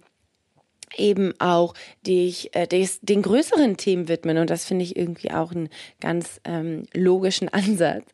eben 0.96 1.34
auch 1.38 1.74
dich 2.06 2.54
äh, 2.54 2.66
des, 2.66 3.00
den 3.00 3.20
größeren 3.20 3.76
Themen 3.76 4.08
widmen. 4.08 4.38
Und 4.38 4.48
das 4.48 4.64
finde 4.64 4.84
ich 4.84 4.96
irgendwie 4.96 5.30
auch 5.30 5.52
einen 5.52 5.68
ganz 6.00 6.40
ähm, 6.44 6.84
logischen 6.94 7.48
Ansatz. 7.52 8.06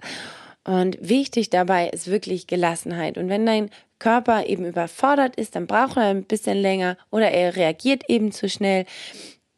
Und 0.65 0.97
wichtig 1.01 1.51
dabei 1.51 1.89
ist 1.89 2.07
wirklich 2.07 2.47
Gelassenheit. 2.47 3.19
Und 3.19 3.29
wenn 3.29 3.47
dein 3.47 3.71
Körper 3.99 4.47
eben 4.47 4.65
überfordert 4.65 5.37
ist, 5.37 5.57
dann 5.57 5.67
braucht 5.67 5.97
er 5.97 6.09
ein 6.09 6.25
bisschen 6.25 6.57
länger 6.57 6.97
oder 7.11 7.31
er 7.31 7.57
reagiert 7.57 8.09
eben 8.09 8.33
zu 8.33 8.49
schnell. 8.49 8.85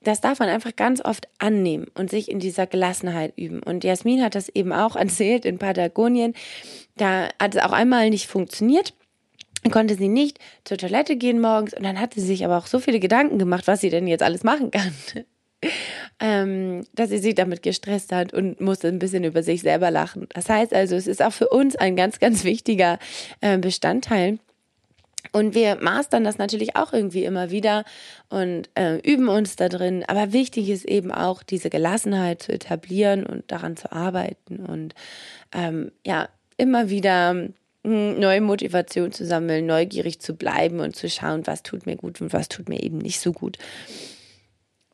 Das 0.03 0.21
darf 0.21 0.39
man 0.39 0.49
einfach 0.49 0.77
ganz 0.77 1.03
oft 1.03 1.29
annehmen 1.39 1.87
und 1.95 2.11
sich 2.11 2.31
in 2.31 2.39
dieser 2.39 2.67
Gelassenheit 2.67 3.33
üben. 3.37 3.63
Und 3.63 3.85
Jasmin 3.85 4.23
hat 4.23 4.35
das 4.35 4.49
eben 4.49 4.73
auch 4.73 4.97
erzählt 4.97 5.45
in 5.45 5.59
Patagonien. 5.59 6.35
Da 6.97 7.29
hat 7.41 7.55
es 7.55 7.63
auch 7.63 7.73
einmal 7.73 8.11
nicht 8.11 8.27
funktioniert 8.27 8.95
konnte 9.71 9.95
sie 9.95 10.09
nicht 10.09 10.39
zur 10.65 10.77
Toilette 10.77 11.17
gehen 11.17 11.41
morgens 11.41 11.73
und 11.73 11.85
dann 11.85 11.99
hat 11.99 12.13
sie 12.13 12.21
sich 12.21 12.45
aber 12.45 12.59
auch 12.59 12.67
so 12.67 12.79
viele 12.81 13.01
Gedanken 13.01 13.39
gemacht, 13.39 13.67
was 13.67 13.81
sie 13.81 13.89
denn 13.89 14.07
jetzt 14.07 14.23
alles 14.23 14.45
machen 14.45 14.71
kann 14.71 14.93
ähm, 16.25 16.87
dass 16.95 17.11
sie 17.11 17.19
sich 17.19 17.35
damit 17.35 17.63
gestresst 17.63 18.11
hat 18.11 18.33
und 18.33 18.59
musste 18.59 18.89
ein 18.89 18.99
bisschen 18.99 19.25
über 19.25 19.43
sich 19.43 19.61
selber 19.61 19.91
lachen. 19.91 20.27
Das 20.33 20.49
heißt 20.49 20.73
also, 20.73 20.97
es 20.97 21.07
ist 21.07 21.23
auch 21.23 21.35
für 21.35 21.49
uns 21.49 21.77
ein 21.77 21.97
ganz, 21.97 22.19
ganz 22.19 22.45
wichtiger 22.45 22.99
äh, 23.43 23.59
Bestandteil. 23.59 24.39
Und 25.33 25.55
wir 25.55 25.77
mastern 25.83 26.25
das 26.25 26.39
natürlich 26.39 26.77
auch 26.77 26.95
irgendwie 26.95 27.25
immer 27.25 27.51
wieder 27.51 27.85
und 28.31 28.71
äh, 28.75 28.97
üben 29.01 29.29
uns 29.29 29.57
da 29.57 29.69
drin. 29.69 30.03
Aber 30.07 30.33
wichtig 30.33 30.71
ist 30.71 30.87
eben 30.87 31.13
auch, 31.13 31.43
diese 31.43 31.69
Gelassenheit 31.69 32.43
zu 32.43 32.53
etablieren 32.53 33.27
und 33.27 33.45
daran 33.53 33.77
zu 33.77 33.93
arbeiten 33.93 34.65
und 34.65 34.95
ähm, 35.53 35.93
ja, 36.07 36.31
immer 36.57 36.89
wieder 36.89 37.33
hm, 37.85 38.19
neue 38.19 38.41
Motivation 38.41 39.13
zu 39.13 39.27
sammeln, 39.27 39.67
neugierig 39.67 40.21
zu 40.21 40.35
bleiben 40.35 40.81
und 40.81 40.97
zu 40.97 41.11
schauen, 41.11 41.47
was 41.47 41.63
tut 41.63 41.85
mir 41.85 41.97
gut 41.97 42.23
und 42.23 42.33
was 42.33 42.49
tut 42.49 42.71
mir 42.71 42.83
eben 42.83 42.97
nicht 42.97 43.21
so 43.21 43.35
gut. 43.35 43.59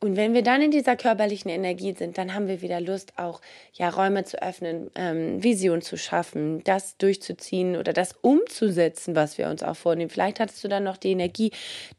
Und 0.03 0.15
wenn 0.15 0.33
wir 0.33 0.41
dann 0.41 0.63
in 0.63 0.71
dieser 0.71 0.95
körperlichen 0.95 1.51
Energie 1.51 1.93
sind, 1.93 2.17
dann 2.17 2.33
haben 2.33 2.47
wir 2.47 2.63
wieder 2.63 2.81
Lust, 2.81 3.13
auch 3.17 3.39
ja 3.73 3.87
Räume 3.89 4.23
zu 4.23 4.41
öffnen, 4.41 4.89
ähm, 4.95 5.43
Vision 5.43 5.83
zu 5.83 5.95
schaffen, 5.95 6.63
das 6.63 6.97
durchzuziehen 6.97 7.75
oder 7.77 7.93
das 7.93 8.15
umzusetzen, 8.21 9.15
was 9.15 9.37
wir 9.37 9.47
uns 9.47 9.61
auch 9.61 9.75
vornehmen. 9.75 10.09
Vielleicht 10.09 10.39
hattest 10.39 10.63
du 10.63 10.67
dann 10.67 10.83
noch 10.83 10.97
die 10.97 11.11
Energie, 11.11 11.51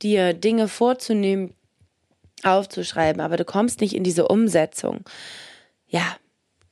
dir 0.03 0.35
Dinge 0.35 0.67
vorzunehmen, 0.67 1.55
aufzuschreiben, 2.43 3.23
aber 3.23 3.37
du 3.37 3.45
kommst 3.45 3.81
nicht 3.81 3.95
in 3.95 4.03
diese 4.03 4.27
Umsetzung. 4.27 5.05
Ja, 5.87 6.17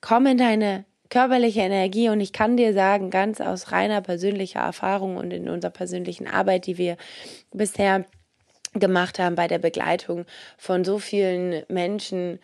komm 0.01 0.27
in 0.27 0.38
deine 0.38 0.85
körperliche 1.11 1.61
Energie 1.61 2.09
und 2.09 2.21
ich 2.21 2.33
kann 2.33 2.57
dir 2.57 2.73
sagen, 2.73 3.11
ganz 3.11 3.40
aus 3.40 3.71
reiner 3.71 4.01
persönlicher 4.01 4.61
Erfahrung 4.61 5.16
und 5.16 5.31
in 5.33 5.49
unserer 5.49 5.71
persönlichen 5.71 6.27
Arbeit, 6.27 6.66
die 6.66 6.77
wir 6.77 6.97
bisher 7.53 8.05
gemacht 8.74 9.18
haben 9.18 9.35
bei 9.35 9.48
der 9.48 9.59
Begleitung 9.59 10.26
von 10.56 10.85
so 10.85 10.98
vielen 10.98 11.64
Menschen, 11.68 12.38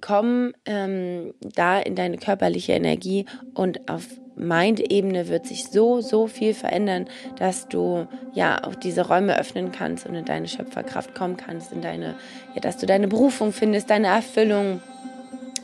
komm 0.00 0.52
ähm, 0.64 1.34
da 1.40 1.78
in 1.78 1.94
deine 1.94 2.18
körperliche 2.18 2.72
Energie 2.72 3.26
und 3.54 3.88
auf 3.88 4.06
Mind-Ebene 4.36 5.28
wird 5.28 5.46
sich 5.46 5.66
so, 5.66 6.00
so 6.00 6.26
viel 6.26 6.54
verändern, 6.54 7.06
dass 7.38 7.68
du 7.68 8.06
ja 8.32 8.64
auch 8.64 8.74
diese 8.74 9.06
Räume 9.06 9.38
öffnen 9.38 9.70
kannst 9.70 10.06
und 10.06 10.14
in 10.14 10.24
deine 10.24 10.48
Schöpferkraft 10.48 11.14
kommen 11.14 11.36
kannst, 11.36 11.72
in 11.72 11.82
deine, 11.82 12.14
ja, 12.54 12.60
dass 12.60 12.78
du 12.78 12.86
deine 12.86 13.06
Berufung 13.06 13.52
findest, 13.52 13.90
deine 13.90 14.06
Erfüllung 14.06 14.80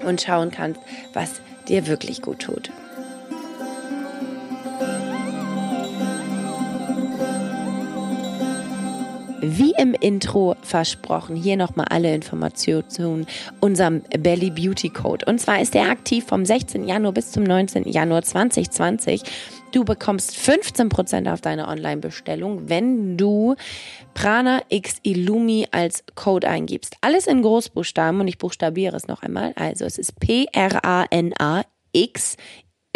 und 0.05 0.21
schauen 0.21 0.51
kannst, 0.51 0.81
was 1.15 1.41
dir 1.69 1.87
wirklich 1.87 2.21
gut 2.21 2.41
tut. 2.41 2.71
Wie 9.49 9.73
im 9.79 9.95
Intro 9.95 10.57
versprochen, 10.63 11.37
hier 11.37 11.57
nochmal 11.57 11.87
alle 11.91 12.13
Informationen 12.13 12.91
zu 12.91 13.25
unserem 13.61 14.03
Belly 14.19 14.51
Beauty 14.51 14.89
Code. 14.89 15.25
Und 15.27 15.41
zwar 15.41 15.61
ist 15.61 15.73
der 15.73 15.89
aktiv 15.89 16.25
vom 16.27 16.45
16. 16.45 16.89
Januar 16.89 17.13
bis 17.13 17.31
zum 17.31 17.45
19. 17.45 17.89
Januar 17.89 18.23
2020. 18.23 19.23
Du 19.71 19.85
bekommst 19.85 20.35
15% 20.35 21.33
auf 21.33 21.43
deine 21.43 21.69
Online-Bestellung, 21.69 22.69
wenn 22.69 23.17
du 23.17 23.55
Prana 24.15 24.63
X 24.69 24.97
Illumi 25.05 25.69
als 25.71 26.03
Code 26.17 26.49
eingibst. 26.49 26.97
Alles 27.01 27.29
in 27.29 27.43
Großbuchstaben 27.43 28.21
und 28.21 28.27
ich 28.27 28.39
buchstabiere 28.39 28.97
es 28.97 29.07
noch 29.07 29.23
einmal. 29.23 29.53
Also 29.55 29.85
es 29.85 29.97
ist 29.97 30.19
P-R-A-N-A 30.19 31.63
X 31.93 32.37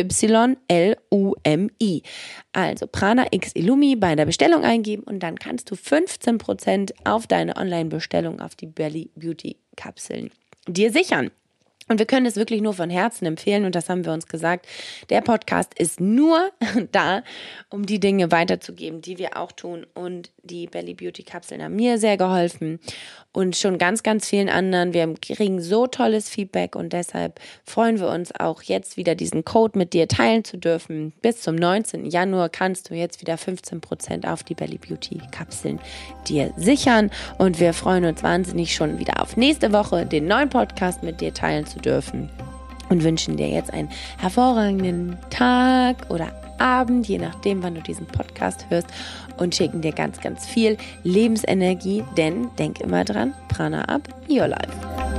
Y-L-U-M-I. 0.03 2.03
Also 2.53 2.87
Prana 2.87 3.27
X 3.31 3.53
Illumi 3.55 3.97
bei 3.97 4.17
der 4.17 4.27
Bestellung 4.27 4.65
eingeben 4.65 5.05
und 5.05 5.21
dann 5.21 5.39
kannst 5.39 5.71
du 5.71 5.75
15% 5.75 6.93
auf 7.05 7.27
deine 7.27 7.57
Online-Bestellung 7.57 8.41
auf 8.41 8.55
die 8.55 8.67
Belly 8.67 9.11
Beauty 9.15 9.57
Kapseln 9.77 10.31
dir 10.67 10.93
sichern. 10.93 11.31
Und 11.91 11.99
wir 11.99 12.07
können 12.07 12.27
es 12.27 12.37
wirklich 12.37 12.63
nur 12.63 12.73
von 12.73 12.89
Herzen 12.89 13.27
empfehlen 13.27 13.65
und 13.65 13.75
das 13.75 13.89
haben 13.89 14.05
wir 14.05 14.13
uns 14.13 14.29
gesagt. 14.29 14.69
Der 15.09 15.23
Podcast 15.23 15.75
ist 15.77 16.01
nur 16.01 16.53
da, 16.93 17.25
um 17.69 17.85
die 17.85 17.99
Dinge 17.99 18.31
weiterzugeben, 18.31 19.03
die 19.03 19.19
wir 19.19 19.37
auch 19.37 19.51
tun. 19.51 19.85
Und 19.93 20.31
die 20.45 20.69
Belly 20.69 20.95
Beauty 20.95 21.25
Kapseln 21.25 21.65
haben 21.65 21.75
mir 21.75 21.99
sehr 21.99 22.17
geholfen 22.17 22.79
und 23.33 23.57
schon 23.57 23.79
ganz, 23.79 24.03
ganz 24.03 24.29
vielen 24.29 24.49
anderen. 24.49 24.93
Wir 24.93 25.14
kriegen 25.14 25.61
so 25.61 25.87
tolles 25.87 26.29
Feedback 26.29 26.75
und 26.75 26.93
deshalb 26.93 27.40
freuen 27.64 28.01
wir 28.01 28.09
uns 28.09 28.35
auch 28.35 28.62
jetzt 28.62 28.97
wieder 28.97 29.14
diesen 29.14 29.45
Code 29.45 29.79
mit 29.79 29.93
dir 29.93 30.09
teilen 30.09 30.45
zu 30.45 30.59
dürfen. 30.59 31.12
Bis 31.23 31.40
zum 31.43 31.55
19. 31.55 32.07
Januar 32.07 32.49
kannst 32.49 32.90
du 32.90 32.95
jetzt 32.95 33.21
wieder 33.21 33.38
15 33.38 33.81
Prozent 33.81 34.27
auf 34.27 34.43
die 34.43 34.55
Belly 34.55 34.79
Beauty 34.79 35.21
Kapseln 35.31 35.79
dir 36.29 36.53
sichern 36.57 37.11
und 37.38 37.61
wir 37.61 37.73
freuen 37.73 38.05
uns 38.05 38.23
wahnsinnig 38.23 38.75
schon 38.75 38.99
wieder 38.99 39.23
auf 39.23 39.37
nächste 39.37 39.73
Woche 39.73 40.07
den 40.07 40.27
neuen 40.27 40.49
Podcast 40.49 41.03
mit 41.03 41.21
dir 41.21 41.33
teilen 41.33 41.66
zu 41.66 41.79
dürfen 41.79 42.31
und 42.88 43.05
wünschen 43.05 43.37
dir 43.37 43.49
jetzt 43.49 43.73
einen 43.73 43.90
hervorragenden 44.19 45.16
Tag 45.31 46.11
oder 46.11 46.39
Abend, 46.61 47.09
je 47.09 47.18
nachdem, 47.18 47.62
wann 47.62 47.75
du 47.75 47.81
diesen 47.81 48.07
Podcast 48.07 48.66
hörst 48.68 48.88
und 49.38 49.55
schicken 49.55 49.81
dir 49.81 49.92
ganz, 49.92 50.20
ganz 50.20 50.46
viel 50.46 50.77
Lebensenergie, 51.03 52.05
denn 52.16 52.49
denk 52.59 52.81
immer 52.81 53.05
dran, 53.05 53.35
Prana 53.49 53.83
up, 53.85 54.03
your 54.29 54.49
life. 54.49 55.10